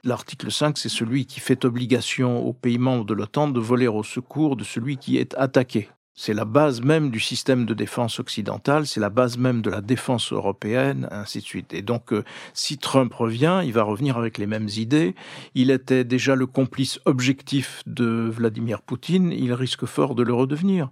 L'article 0.06 0.50
5, 0.50 0.78
c'est 0.78 0.88
celui 0.88 1.26
qui 1.26 1.42
fait 1.42 1.66
obligation 1.66 2.40
aux 2.40 2.54
pays 2.54 2.78
membres 2.78 3.06
de 3.06 3.14
l'OTAN 3.14 3.50
de 3.50 3.60
voler 3.60 3.90
au 3.90 4.04
secours 4.04 4.56
de 4.56 4.64
celui 4.64 4.96
qui 4.96 5.18
est 5.18 5.36
attaqué. 5.36 5.90
C'est 6.14 6.34
la 6.34 6.44
base 6.44 6.82
même 6.82 7.10
du 7.10 7.22
système 7.22 7.66
de 7.66 7.74
défense 7.74 8.20
occidental, 8.20 8.86
c'est 8.86 9.00
la 9.00 9.10
base 9.10 9.38
même 9.38 9.62
de 9.62 9.70
la 9.70 9.80
défense 9.80 10.34
européenne, 10.34 11.08
ainsi 11.10 11.40
de 11.40 11.46
suite. 11.46 11.74
Et 11.74 11.82
donc, 11.82 12.12
euh, 12.12 12.24
si 12.54 12.78
Trump 12.78 13.14
revient, 13.14 13.62
il 13.64 13.72
va 13.72 13.84
revenir 13.84 14.18
avec 14.18 14.38
les 14.38 14.46
mêmes 14.46 14.68
idées. 14.76 15.16
Il 15.56 15.72
était 15.72 16.04
déjà 16.04 16.36
le 16.36 16.48
complice 16.48 17.00
objectif 17.06 17.82
de 17.86 18.30
Vladimir 18.30 18.82
Poutine, 18.82 19.32
il 19.32 19.54
risque 19.54 19.86
fort 19.86 20.14
de 20.14 20.24
le 20.24 20.34
redevenir. 20.34 20.90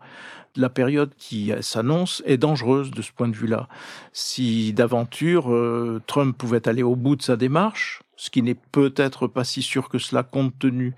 La 0.56 0.70
période 0.70 1.14
qui 1.18 1.52
s'annonce 1.62 2.24
est 2.26 2.38
dangereuse 2.38 2.90
de 2.90 3.02
ce 3.02 3.12
point 3.12 3.28
de 3.28 3.36
vue-là. 3.36 3.68
Si 4.14 4.74
d'aventure 4.74 5.54
euh, 5.54 6.02
Trump 6.08 6.36
pouvait 6.38 6.68
aller 6.68 6.82
au 6.82 6.96
bout 6.96 7.16
de 7.16 7.22
sa 7.22 7.36
démarche, 7.36 8.02
ce 8.20 8.30
qui 8.30 8.42
n'est 8.42 8.58
peut-être 8.74 9.28
pas 9.28 9.46
si 9.46 9.62
sûr 9.62 9.88
que 9.88 9.98
cela 9.98 10.24
compte 10.24 10.60
tenu 10.60 10.94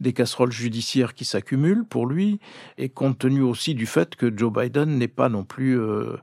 des 0.00 0.12
casseroles 0.12 0.50
judiciaires 0.50 1.14
qui 1.14 1.24
s'accumulent 1.24 1.84
pour 1.84 2.06
lui, 2.06 2.40
et 2.76 2.88
compte 2.88 3.20
tenu 3.20 3.40
aussi 3.40 3.76
du 3.76 3.86
fait 3.86 4.16
que 4.16 4.36
Joe 4.36 4.52
Biden 4.52 4.98
n'est 4.98 5.06
pas 5.06 5.28
non 5.28 5.44
plus 5.44 5.78
euh, 5.78 6.16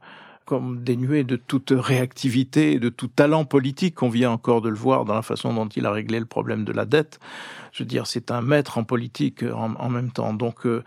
comme 0.43 0.83
dénué 0.83 1.23
de 1.23 1.37
toute 1.37 1.71
réactivité 1.73 2.73
et 2.73 2.79
de 2.79 2.89
tout 2.89 3.07
talent 3.07 3.45
politique. 3.45 4.03
On 4.03 4.09
vient 4.09 4.31
encore 4.31 4.59
de 4.61 4.67
le 4.67 4.75
voir 4.75 5.05
dans 5.05 5.15
la 5.15 5.21
façon 5.21 5.53
dont 5.53 5.69
il 5.69 5.85
a 5.85 5.91
réglé 5.91 6.19
le 6.19 6.25
problème 6.25 6.65
de 6.65 6.73
la 6.73 6.83
dette. 6.83 7.21
Je 7.71 7.83
veux 7.83 7.87
dire, 7.87 8.05
c'est 8.05 8.29
un 8.29 8.41
maître 8.41 8.77
en 8.77 8.83
politique 8.83 9.43
en, 9.43 9.89
même 9.89 10.11
temps. 10.11 10.33
Donc, 10.33 10.65
euh, 10.65 10.83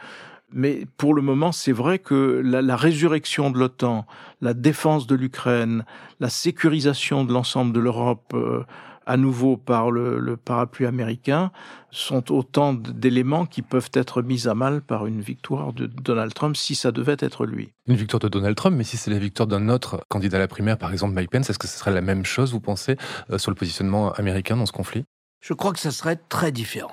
mais 0.53 0.87
pour 0.99 1.15
le 1.15 1.23
moment, 1.23 1.51
c'est 1.51 1.73
vrai 1.73 1.99
que 1.99 2.43
la, 2.45 2.61
la 2.61 2.77
résurrection 2.77 3.51
de 3.51 3.59
l'OTAN, 3.59 4.07
la 4.43 4.53
défense 4.53 5.07
de 5.07 5.15
l'Ukraine, 5.15 5.87
la 6.21 6.29
sécurisation 6.29 7.25
de 7.25 7.33
l'ensemble 7.33 7.73
de 7.73 7.81
l'Europe, 7.81 8.33
euh, 8.35 8.63
à 9.07 9.17
nouveau 9.17 9.57
par 9.57 9.91
le, 9.91 10.37
parapluie 10.37 10.87
américain 10.87 11.51
sont 11.91 12.33
autant 12.33 12.75
d'éléments 12.75 13.47
qui 13.47 13.63
peuvent 13.63 13.91
être 13.95 14.21
mis 14.21 14.49
à 14.49 14.55
mal 14.55 14.83
par 14.83 15.07
une 15.07 15.21
victoire 15.21 15.73
de 15.73 15.87
Donald 15.87 16.35
Trump 16.35 16.57
si 16.57 16.75
ça 16.75 16.93
devait 16.93 17.17
être 17.21 17.47
lui. 17.47 17.73
Une 17.87 17.97
victoire 17.97 18.21
de 18.21 18.29
Donald 18.29 18.57
Trump, 18.57 18.77
mais 18.77 18.85
si 18.85 18.97
c'est 18.97 19.11
la 19.11 19.19
victoire 19.19 19.47
d'un 19.47 19.69
autre 19.69 20.05
candidat 20.09 20.37
à 20.37 20.41
la 20.41 20.49
primaire, 20.49 20.77
par 20.77 20.93
exemple 20.93 21.15
Mike 21.15 21.31
Pence, 21.31 21.49
est-ce 21.49 21.59
que 21.59 21.69
ce 21.69 21.79
serait 21.79 21.93
la 21.93 22.03
même 22.03 22.25
chose, 22.25 22.53
vous 22.53 22.61
pensez, 22.61 22.97
euh, 23.31 23.39
sur 23.39 23.51
le 23.51 23.55
positionnement 23.55 24.13
américain 24.13 24.57
dans 24.57 24.67
ce 24.67 24.73
conflit? 24.73 25.05
Je 25.41 25.55
crois 25.55 25.73
que 25.73 25.79
ce 25.79 25.91
serait 25.91 26.17
très 26.29 26.53
différent. 26.53 26.93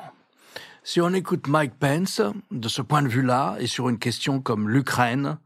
Si 0.84 1.02
on 1.02 1.14
écoute 1.14 1.48
Mike 1.48 1.74
Pence, 1.80 2.22
de 2.52 2.68
ce 2.68 2.82
point 2.82 3.02
de 3.02 3.08
vue-là, 3.08 3.56
et 3.60 3.68
sur 3.68 3.90
une 3.90 3.98
question 3.98 4.42
comme 4.42 4.70
l'Ukraine, 4.70 5.38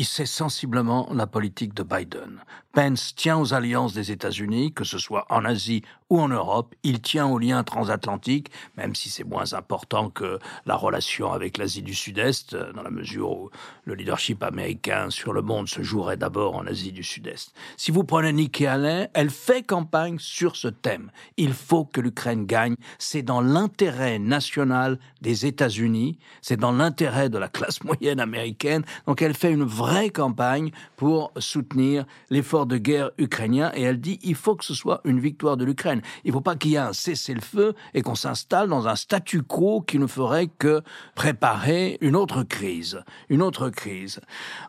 il 0.00 0.06
sait 0.06 0.24
sensiblement 0.24 1.10
la 1.12 1.26
politique 1.26 1.74
de 1.74 1.82
Biden. 1.82 2.42
Pence 2.72 3.14
tient 3.14 3.36
aux 3.36 3.52
alliances 3.52 3.92
des 3.92 4.12
États-Unis, 4.12 4.72
que 4.72 4.84
ce 4.84 4.96
soit 4.96 5.26
en 5.28 5.44
Asie 5.44 5.82
ou 6.08 6.20
en 6.20 6.28
Europe. 6.28 6.74
Il 6.84 7.00
tient 7.00 7.26
aux 7.26 7.38
liens 7.38 7.64
transatlantiques, 7.64 8.50
même 8.76 8.94
si 8.94 9.10
c'est 9.10 9.24
moins 9.24 9.52
important 9.52 10.08
que 10.08 10.38
la 10.66 10.76
relation 10.76 11.32
avec 11.32 11.58
l'Asie 11.58 11.82
du 11.82 11.94
Sud-Est, 11.94 12.54
dans 12.54 12.82
la 12.82 12.90
mesure 12.90 13.30
où 13.30 13.50
le 13.84 13.94
leadership 13.94 14.42
américain 14.42 15.10
sur 15.10 15.32
le 15.32 15.42
monde 15.42 15.68
se 15.68 15.82
jouerait 15.82 16.16
d'abord 16.16 16.56
en 16.56 16.66
Asie 16.66 16.92
du 16.92 17.02
Sud-Est. 17.02 17.52
Si 17.76 17.90
vous 17.90 18.04
prenez 18.04 18.32
Nikki 18.32 18.66
Haley, 18.66 19.10
elle 19.14 19.30
fait 19.30 19.64
campagne 19.64 20.18
sur 20.18 20.56
ce 20.56 20.68
thème. 20.68 21.10
Il 21.36 21.52
faut 21.52 21.84
que 21.84 22.00
l'Ukraine 22.00 22.46
gagne. 22.46 22.76
C'est 22.98 23.22
dans 23.22 23.40
l'intérêt 23.40 24.18
national 24.18 24.98
des 25.20 25.44
États-Unis. 25.44 26.18
C'est 26.40 26.56
dans 26.56 26.72
l'intérêt 26.72 27.28
de 27.28 27.38
la 27.38 27.48
classe 27.48 27.82
moyenne 27.84 28.20
américaine. 28.20 28.84
Donc 29.06 29.22
elle 29.22 29.34
fait 29.34 29.52
une 29.52 29.64
vraie 29.64 29.89
campagne 30.10 30.70
pour 30.96 31.32
soutenir 31.38 32.04
l'effort 32.30 32.66
de 32.66 32.76
guerre 32.76 33.10
ukrainien 33.18 33.72
et 33.74 33.82
elle 33.82 34.00
dit 34.00 34.18
il 34.22 34.34
faut 34.34 34.54
que 34.54 34.64
ce 34.64 34.74
soit 34.74 35.00
une 35.04 35.20
victoire 35.20 35.56
de 35.56 35.64
l'Ukraine. 35.64 36.00
Il 36.24 36.28
ne 36.28 36.32
faut 36.34 36.40
pas 36.40 36.56
qu'il 36.56 36.72
y 36.72 36.74
ait 36.74 36.78
un 36.78 36.92
cessez-le-feu 36.92 37.74
et 37.94 38.02
qu'on 38.02 38.14
s'installe 38.14 38.68
dans 38.68 38.88
un 38.88 38.96
statu 38.96 39.42
quo 39.42 39.80
qui 39.80 39.98
ne 39.98 40.06
ferait 40.06 40.46
que 40.46 40.82
préparer 41.14 41.98
une 42.00 42.16
autre 42.16 42.42
crise, 42.42 43.02
une 43.28 43.42
autre 43.42 43.68
crise. 43.68 44.20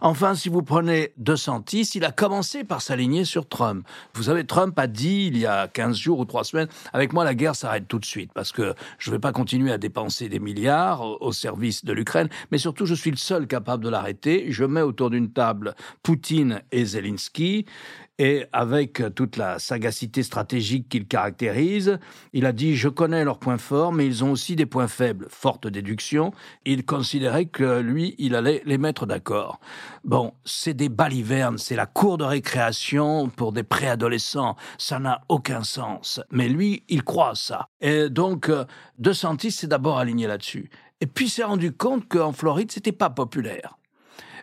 Enfin, 0.01 0.35
si 0.35 0.49
vous 0.49 0.63
prenez 0.63 1.13
De 1.17 1.35
Santis, 1.35 1.91
il 1.95 2.05
a 2.05 2.11
commencé 2.11 2.63
par 2.63 2.81
s'aligner 2.81 3.25
sur 3.25 3.47
Trump. 3.47 3.85
Vous 4.13 4.23
savez, 4.23 4.45
Trump 4.45 4.77
a 4.79 4.87
dit 4.87 5.27
il 5.27 5.37
y 5.37 5.45
a 5.45 5.67
15 5.67 5.95
jours 5.95 6.19
ou 6.19 6.25
3 6.25 6.43
semaines, 6.43 6.67
avec 6.93 7.13
moi 7.13 7.23
la 7.23 7.35
guerre 7.35 7.55
s'arrête 7.55 7.87
tout 7.87 7.99
de 7.99 8.05
suite 8.05 8.31
parce 8.33 8.51
que 8.51 8.73
je 8.97 9.09
ne 9.09 9.15
vais 9.15 9.19
pas 9.19 9.31
continuer 9.31 9.71
à 9.71 9.77
dépenser 9.77 10.29
des 10.29 10.39
milliards 10.39 11.21
au 11.21 11.31
service 11.31 11.85
de 11.85 11.93
l'Ukraine, 11.93 12.29
mais 12.51 12.57
surtout 12.57 12.85
je 12.85 12.95
suis 12.95 13.11
le 13.11 13.17
seul 13.17 13.47
capable 13.47 13.83
de 13.83 13.89
l'arrêter. 13.89 14.51
Je 14.51 14.65
mets 14.65 14.81
autour 14.81 15.10
d'une 15.11 15.31
table 15.31 15.75
Poutine 16.01 16.61
et 16.71 16.85
Zelensky 16.85 17.65
et 18.21 18.45
avec 18.53 19.01
toute 19.15 19.35
la 19.35 19.57
sagacité 19.57 20.21
stratégique 20.21 20.89
qu'il 20.89 21.07
caractérise, 21.07 21.97
il 22.33 22.45
a 22.45 22.51
dit 22.51 22.75
Je 22.75 22.87
connais 22.87 23.23
leurs 23.23 23.39
points 23.39 23.57
forts, 23.57 23.91
mais 23.91 24.05
ils 24.05 24.23
ont 24.23 24.31
aussi 24.31 24.55
des 24.55 24.67
points 24.67 24.87
faibles. 24.87 25.25
Forte 25.31 25.65
déduction. 25.65 26.31
Il 26.63 26.85
considérait 26.85 27.47
que 27.47 27.79
lui, 27.79 28.13
il 28.19 28.35
allait 28.35 28.61
les 28.65 28.77
mettre 28.77 29.07
d'accord. 29.07 29.59
Bon, 30.03 30.33
c'est 30.45 30.75
des 30.75 30.87
balivernes, 30.87 31.57
c'est 31.57 31.75
la 31.75 31.87
cour 31.87 32.19
de 32.19 32.23
récréation 32.23 33.27
pour 33.29 33.53
des 33.53 33.63
préadolescents. 33.63 34.55
Ça 34.77 34.99
n'a 34.99 35.21
aucun 35.27 35.63
sens. 35.63 36.21
Mais 36.29 36.47
lui, 36.47 36.83
il 36.89 37.03
croit 37.03 37.31
à 37.31 37.35
ça. 37.35 37.69
Et 37.81 38.07
donc, 38.09 38.49
euh, 38.49 38.65
De 38.99 39.13
Santis 39.13 39.49
s'est 39.49 39.65
d'abord 39.65 39.97
aligné 39.97 40.27
là-dessus. 40.27 40.69
Et 40.99 41.07
puis 41.07 41.27
s'est 41.27 41.43
rendu 41.43 41.71
compte 41.71 42.07
qu'en 42.07 42.33
Floride, 42.33 42.71
c'était 42.71 42.91
pas 42.91 43.09
populaire 43.09 43.79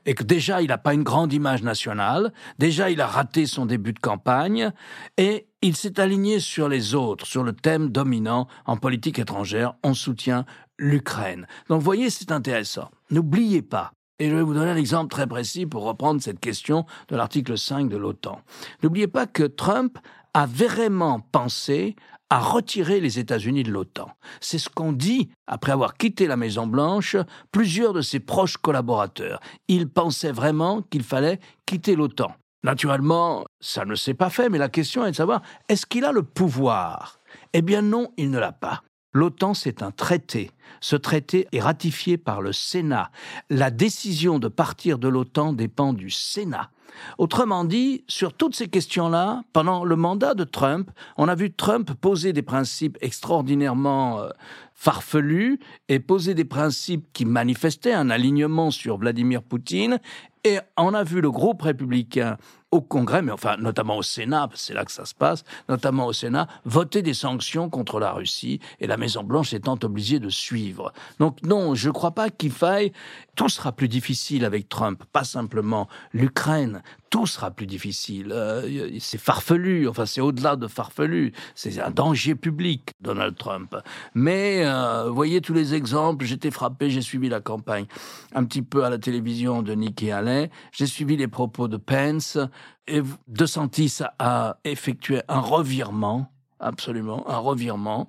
et 0.07 0.15
que 0.15 0.23
déjà 0.23 0.63
il 0.63 0.69
n'a 0.69 0.79
pas 0.79 0.95
une 0.95 1.03
grande 1.03 1.33
image 1.33 1.63
nationale, 1.63 2.33
déjà 2.59 2.91
il 2.91 3.01
a 3.01 3.07
raté 3.07 3.47
son 3.47 3.67
début 3.67 3.93
de 3.93 3.99
campagne, 3.99 4.73
et 5.17 5.47
il 5.63 5.77
s'est 5.77 6.01
aligné 6.01 6.41
sur 6.41 6.69
les 6.69 6.95
autres, 6.95 7.27
sur 7.27 7.43
le 7.43 7.53
thème 7.53 7.91
dominant 7.91 8.49
en 8.67 8.77
politique 8.77 9.19
étrangère, 9.19 9.75
on 9.83 9.95
soutient 9.95 10.45
l'Ukraine. 10.79 11.47
Donc 11.69 11.81
vous 11.81 11.85
voyez, 11.85 12.11
c'est 12.11 12.31
intéressant. 12.31 12.91
N'oubliez 13.11 13.63
pas, 13.63 13.93
et 14.19 14.31
je 14.31 14.35
vais 14.35 14.43
vous 14.43 14.55
donner 14.55 14.71
un 14.71 14.77
exemple 14.77 15.11
très 15.11 15.27
précis 15.27 15.67
pour 15.67 15.85
reprendre 15.85 16.21
cette 16.21 16.41
question 16.41 16.87
de 17.09 17.17
l'article 17.17 17.57
5 17.57 17.89
de 17.89 17.97
l'OTAN. 17.97 18.41
N'oubliez 18.83 19.09
pas 19.09 19.27
que 19.27 19.45
Trump 19.45 19.99
a 20.35 20.47
vraiment 20.47 21.21
pensé 21.21 21.97
à 22.31 22.41
retirer 22.41 23.01
les 23.01 23.19
États-Unis 23.19 23.63
de 23.63 23.71
l'OTAN. 23.71 24.11
C'est 24.41 24.59
ce 24.59 24.69
qu'ont 24.69 24.93
dit, 24.93 25.31
après 25.47 25.73
avoir 25.73 25.95
quitté 25.95 26.27
la 26.27 26.37
Maison-Blanche, 26.37 27.17
plusieurs 27.53 27.93
de 27.93 28.03
ses 28.03 28.21
proches 28.21 28.59
collaborateurs. 28.59 29.41
Il 29.69 29.89
pensait 29.89 30.33
vraiment 30.33 30.83
qu'il 30.83 31.03
fallait 31.03 31.41
quitter 31.67 31.97
l'OTAN. 31.97 32.35
Naturellement, 32.65 33.45
ça 33.61 33.85
ne 33.85 33.95
s'est 33.95 34.15
pas 34.15 34.31
fait, 34.31 34.49
mais 34.49 34.59
la 34.59 34.69
question 34.69 35.07
est 35.07 35.13
de 35.13 35.17
savoir, 35.17 35.43
est-ce 35.69 35.87
qu'il 35.87 36.05
a 36.05 36.13
le 36.13 36.23
pouvoir? 36.23 37.19
Eh 37.53 37.63
bien 37.63 37.83
non, 37.83 38.13
il 38.17 38.31
ne 38.31 38.39
l'a 38.39 38.53
pas. 38.53 38.83
L'OTAN, 39.15 39.55
c'est 39.55 39.83
un 39.83 39.91
traité. 39.91 40.51
Ce 40.81 40.97
traité 40.97 41.49
est 41.53 41.61
ratifié 41.61 42.19
par 42.19 42.43
le 42.43 42.53
Sénat. 42.53 43.11
La 43.49 43.71
décision 43.71 44.39
de 44.39 44.49
partir 44.49 44.99
de 44.99 45.09
l'OTAN 45.09 45.55
dépend 45.55 45.93
du 45.93 46.11
Sénat. 46.11 46.71
Autrement 47.19 47.65
dit, 47.65 48.05
sur 48.09 48.33
toutes 48.33 48.55
ces 48.55 48.69
questions-là, 48.69 49.43
pendant 49.53 49.85
le 49.85 49.97
mandat 49.97 50.35
de 50.35 50.45
Trump, 50.45 50.91
on 51.17 51.29
a 51.29 51.35
vu 51.35 51.53
Trump 51.53 51.93
poser 51.95 52.33
des 52.33 52.43
principes 52.43 52.99
extraordinairement 53.01 54.21
euh, 54.21 54.29
farfelus 54.75 55.59
et 55.89 55.99
poser 55.99 56.35
des 56.35 56.45
principes 56.45 57.07
qui 57.13 57.25
manifestaient 57.25 57.93
un 57.93 58.11
alignement 58.11 58.71
sur 58.71 58.99
Vladimir 58.99 59.43
Poutine. 59.43 59.99
Et 60.45 60.59
on 60.77 60.95
a 60.95 61.03
vu 61.03 61.21
le 61.21 61.31
groupe 61.31 61.63
républicain 61.63 62.37
au 62.71 62.81
Congrès, 62.81 63.23
mais 63.23 63.33
enfin 63.33 63.57
notamment 63.57 63.97
au 63.97 64.03
Sénat, 64.03 64.49
c'est 64.55 64.75
là 64.75 64.85
que 64.85 64.93
ça 64.93 65.05
se 65.05 65.15
passe, 65.15 65.45
notamment 65.69 66.07
au 66.07 66.13
Sénat, 66.13 66.49
voter 66.65 67.03
des 67.03 67.15
sanctions 67.15 67.71
contre 67.71 67.99
la 67.99 68.13
Russie 68.13 68.61
et 68.81 68.87
la 68.87 68.97
Maison 68.97 69.23
Blanche 69.23 69.55
étant 69.55 69.79
obligée 69.83 70.19
de 70.19 70.29
suivre. 70.29 70.93
Donc 71.19 71.43
non, 71.43 71.75
je 71.75 71.89
ne 71.89 71.93
crois 71.93 72.13
pas 72.13 72.31
qu'il 72.31 72.53
faille. 72.53 72.93
Tout 73.37 73.49
sera 73.49 73.73
plus 73.73 73.89
difficile 73.89 74.45
avec 74.45 74.69
Trump, 74.69 75.03
pas 75.13 75.25
simplement 75.25 75.89
l'Ukraine. 76.13 76.83
Tout 77.11 77.27
sera 77.27 77.51
plus 77.51 77.67
difficile. 77.67 78.33
Euh, 78.33 78.91
c'est 79.01 79.19
farfelu, 79.19 79.89
enfin 79.89 80.07
c'est 80.07 80.21
au-delà 80.21 80.57
de 80.57 80.67
farfelu. 80.67 81.33
C'est 81.55 81.81
un 81.81 81.91
danger 81.91 82.35
public, 82.35 82.91
Donald 83.01 83.37
Trump. 83.37 83.77
Mais 84.15 84.63
euh, 84.65 85.11
voyez 85.11 85.41
tous 85.41 85.55
les 85.55 85.75
exemples. 85.75 86.25
J'étais 86.25 86.51
frappé, 86.51 86.91
j'ai 86.91 87.03
suivi 87.03 87.29
la 87.29 87.41
campagne 87.41 87.87
un 88.35 88.45
petit 88.45 88.63
peu 88.63 88.85
à 88.85 88.91
la 88.91 88.99
télévision 88.99 89.63
de 89.63 89.75
Nikki 89.75 90.11
Haley. 90.11 90.51
J'ai 90.73 90.87
suivi 90.87 91.17
les 91.17 91.29
propos 91.29 91.69
de 91.69 91.77
Pence. 91.77 92.39
Et 92.87 93.03
De 93.27 93.45
Santis 93.45 93.99
a 94.19 94.57
effectué 94.65 95.21
un 95.29 95.41
revirement, 95.41 96.33
absolument, 96.59 97.29
un 97.29 97.37
revirement 97.37 98.09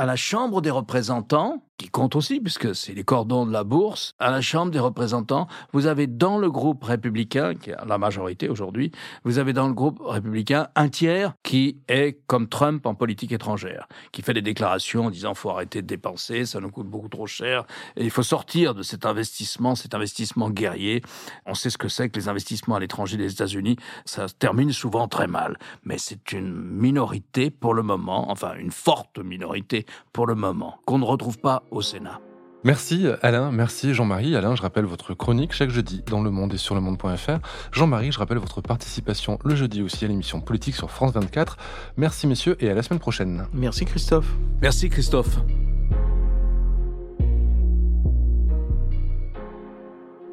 à 0.00 0.06
la 0.06 0.16
Chambre 0.16 0.62
des 0.62 0.70
représentants 0.70 1.62
qui 1.80 1.88
compte 1.88 2.14
aussi, 2.14 2.40
puisque 2.40 2.74
c'est 2.74 2.92
les 2.92 3.04
cordons 3.04 3.46
de 3.46 3.52
la 3.52 3.64
bourse, 3.64 4.12
à 4.18 4.30
la 4.30 4.42
Chambre 4.42 4.70
des 4.70 4.78
représentants, 4.78 5.48
vous 5.72 5.86
avez 5.86 6.06
dans 6.06 6.36
le 6.36 6.50
groupe 6.50 6.84
républicain, 6.84 7.54
qui 7.54 7.70
est 7.70 7.76
la 7.86 7.96
majorité 7.96 8.50
aujourd'hui, 8.50 8.92
vous 9.24 9.38
avez 9.38 9.54
dans 9.54 9.66
le 9.66 9.72
groupe 9.72 9.98
républicain 10.04 10.68
un 10.74 10.90
tiers 10.90 11.32
qui 11.42 11.78
est 11.88 12.18
comme 12.26 12.48
Trump 12.48 12.84
en 12.84 12.94
politique 12.94 13.32
étrangère, 13.32 13.88
qui 14.12 14.20
fait 14.20 14.34
des 14.34 14.42
déclarations 14.42 15.06
en 15.06 15.10
disant 15.10 15.32
faut 15.32 15.48
arrêter 15.48 15.80
de 15.80 15.86
dépenser, 15.86 16.44
ça 16.44 16.60
nous 16.60 16.70
coûte 16.70 16.86
beaucoup 16.86 17.08
trop 17.08 17.26
cher, 17.26 17.64
et 17.96 18.04
il 18.04 18.10
faut 18.10 18.22
sortir 18.22 18.74
de 18.74 18.82
cet 18.82 19.06
investissement, 19.06 19.74
cet 19.74 19.94
investissement 19.94 20.50
guerrier. 20.50 21.00
On 21.46 21.54
sait 21.54 21.70
ce 21.70 21.78
que 21.78 21.88
c'est 21.88 22.10
que 22.10 22.18
les 22.18 22.28
investissements 22.28 22.76
à 22.76 22.80
l'étranger 22.80 23.16
des 23.16 23.32
États-Unis, 23.32 23.76
ça 24.04 24.28
se 24.28 24.34
termine 24.34 24.72
souvent 24.72 25.08
très 25.08 25.28
mal, 25.28 25.56
mais 25.84 25.96
c'est 25.96 26.32
une 26.32 26.52
minorité 26.52 27.50
pour 27.50 27.72
le 27.72 27.82
moment, 27.82 28.30
enfin 28.30 28.52
une 28.58 28.70
forte 28.70 29.18
minorité 29.18 29.86
pour 30.12 30.26
le 30.26 30.34
moment, 30.34 30.78
qu'on 30.84 30.98
ne 30.98 31.06
retrouve 31.06 31.38
pas 31.38 31.62
au 31.70 31.82
Sénat. 31.82 32.20
Merci 32.62 33.06
Alain, 33.22 33.50
merci 33.50 33.94
Jean-Marie. 33.94 34.36
Alain, 34.36 34.54
je 34.54 34.60
rappelle 34.60 34.84
votre 34.84 35.14
chronique 35.14 35.52
chaque 35.52 35.70
jeudi 35.70 36.02
dans 36.06 36.22
Le 36.22 36.30
Monde 36.30 36.52
et 36.52 36.58
sur 36.58 36.74
le 36.74 36.82
monde.fr. 36.82 37.38
Jean-Marie, 37.72 38.12
je 38.12 38.18
rappelle 38.18 38.36
votre 38.36 38.60
participation 38.60 39.38
le 39.44 39.54
jeudi 39.54 39.80
aussi 39.80 40.04
à 40.04 40.08
l'émission 40.08 40.42
politique 40.42 40.74
sur 40.74 40.90
France 40.90 41.12
24. 41.12 41.56
Merci 41.96 42.26
messieurs 42.26 42.56
et 42.60 42.68
à 42.68 42.74
la 42.74 42.82
semaine 42.82 43.00
prochaine. 43.00 43.46
Merci 43.54 43.86
Christophe. 43.86 44.36
Merci 44.60 44.90
Christophe. 44.90 45.38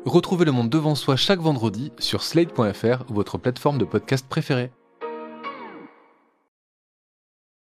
Retrouvez 0.05 0.45
Le 0.45 0.51
Monde 0.53 0.69
devant 0.69 0.95
soi 0.95 1.17
chaque 1.17 1.39
vendredi 1.39 1.91
sur 1.99 2.23
slate.fr, 2.23 3.03
votre 3.09 3.37
plateforme 3.37 3.77
de 3.77 3.85
podcast 3.85 4.25
préférée. 4.27 4.71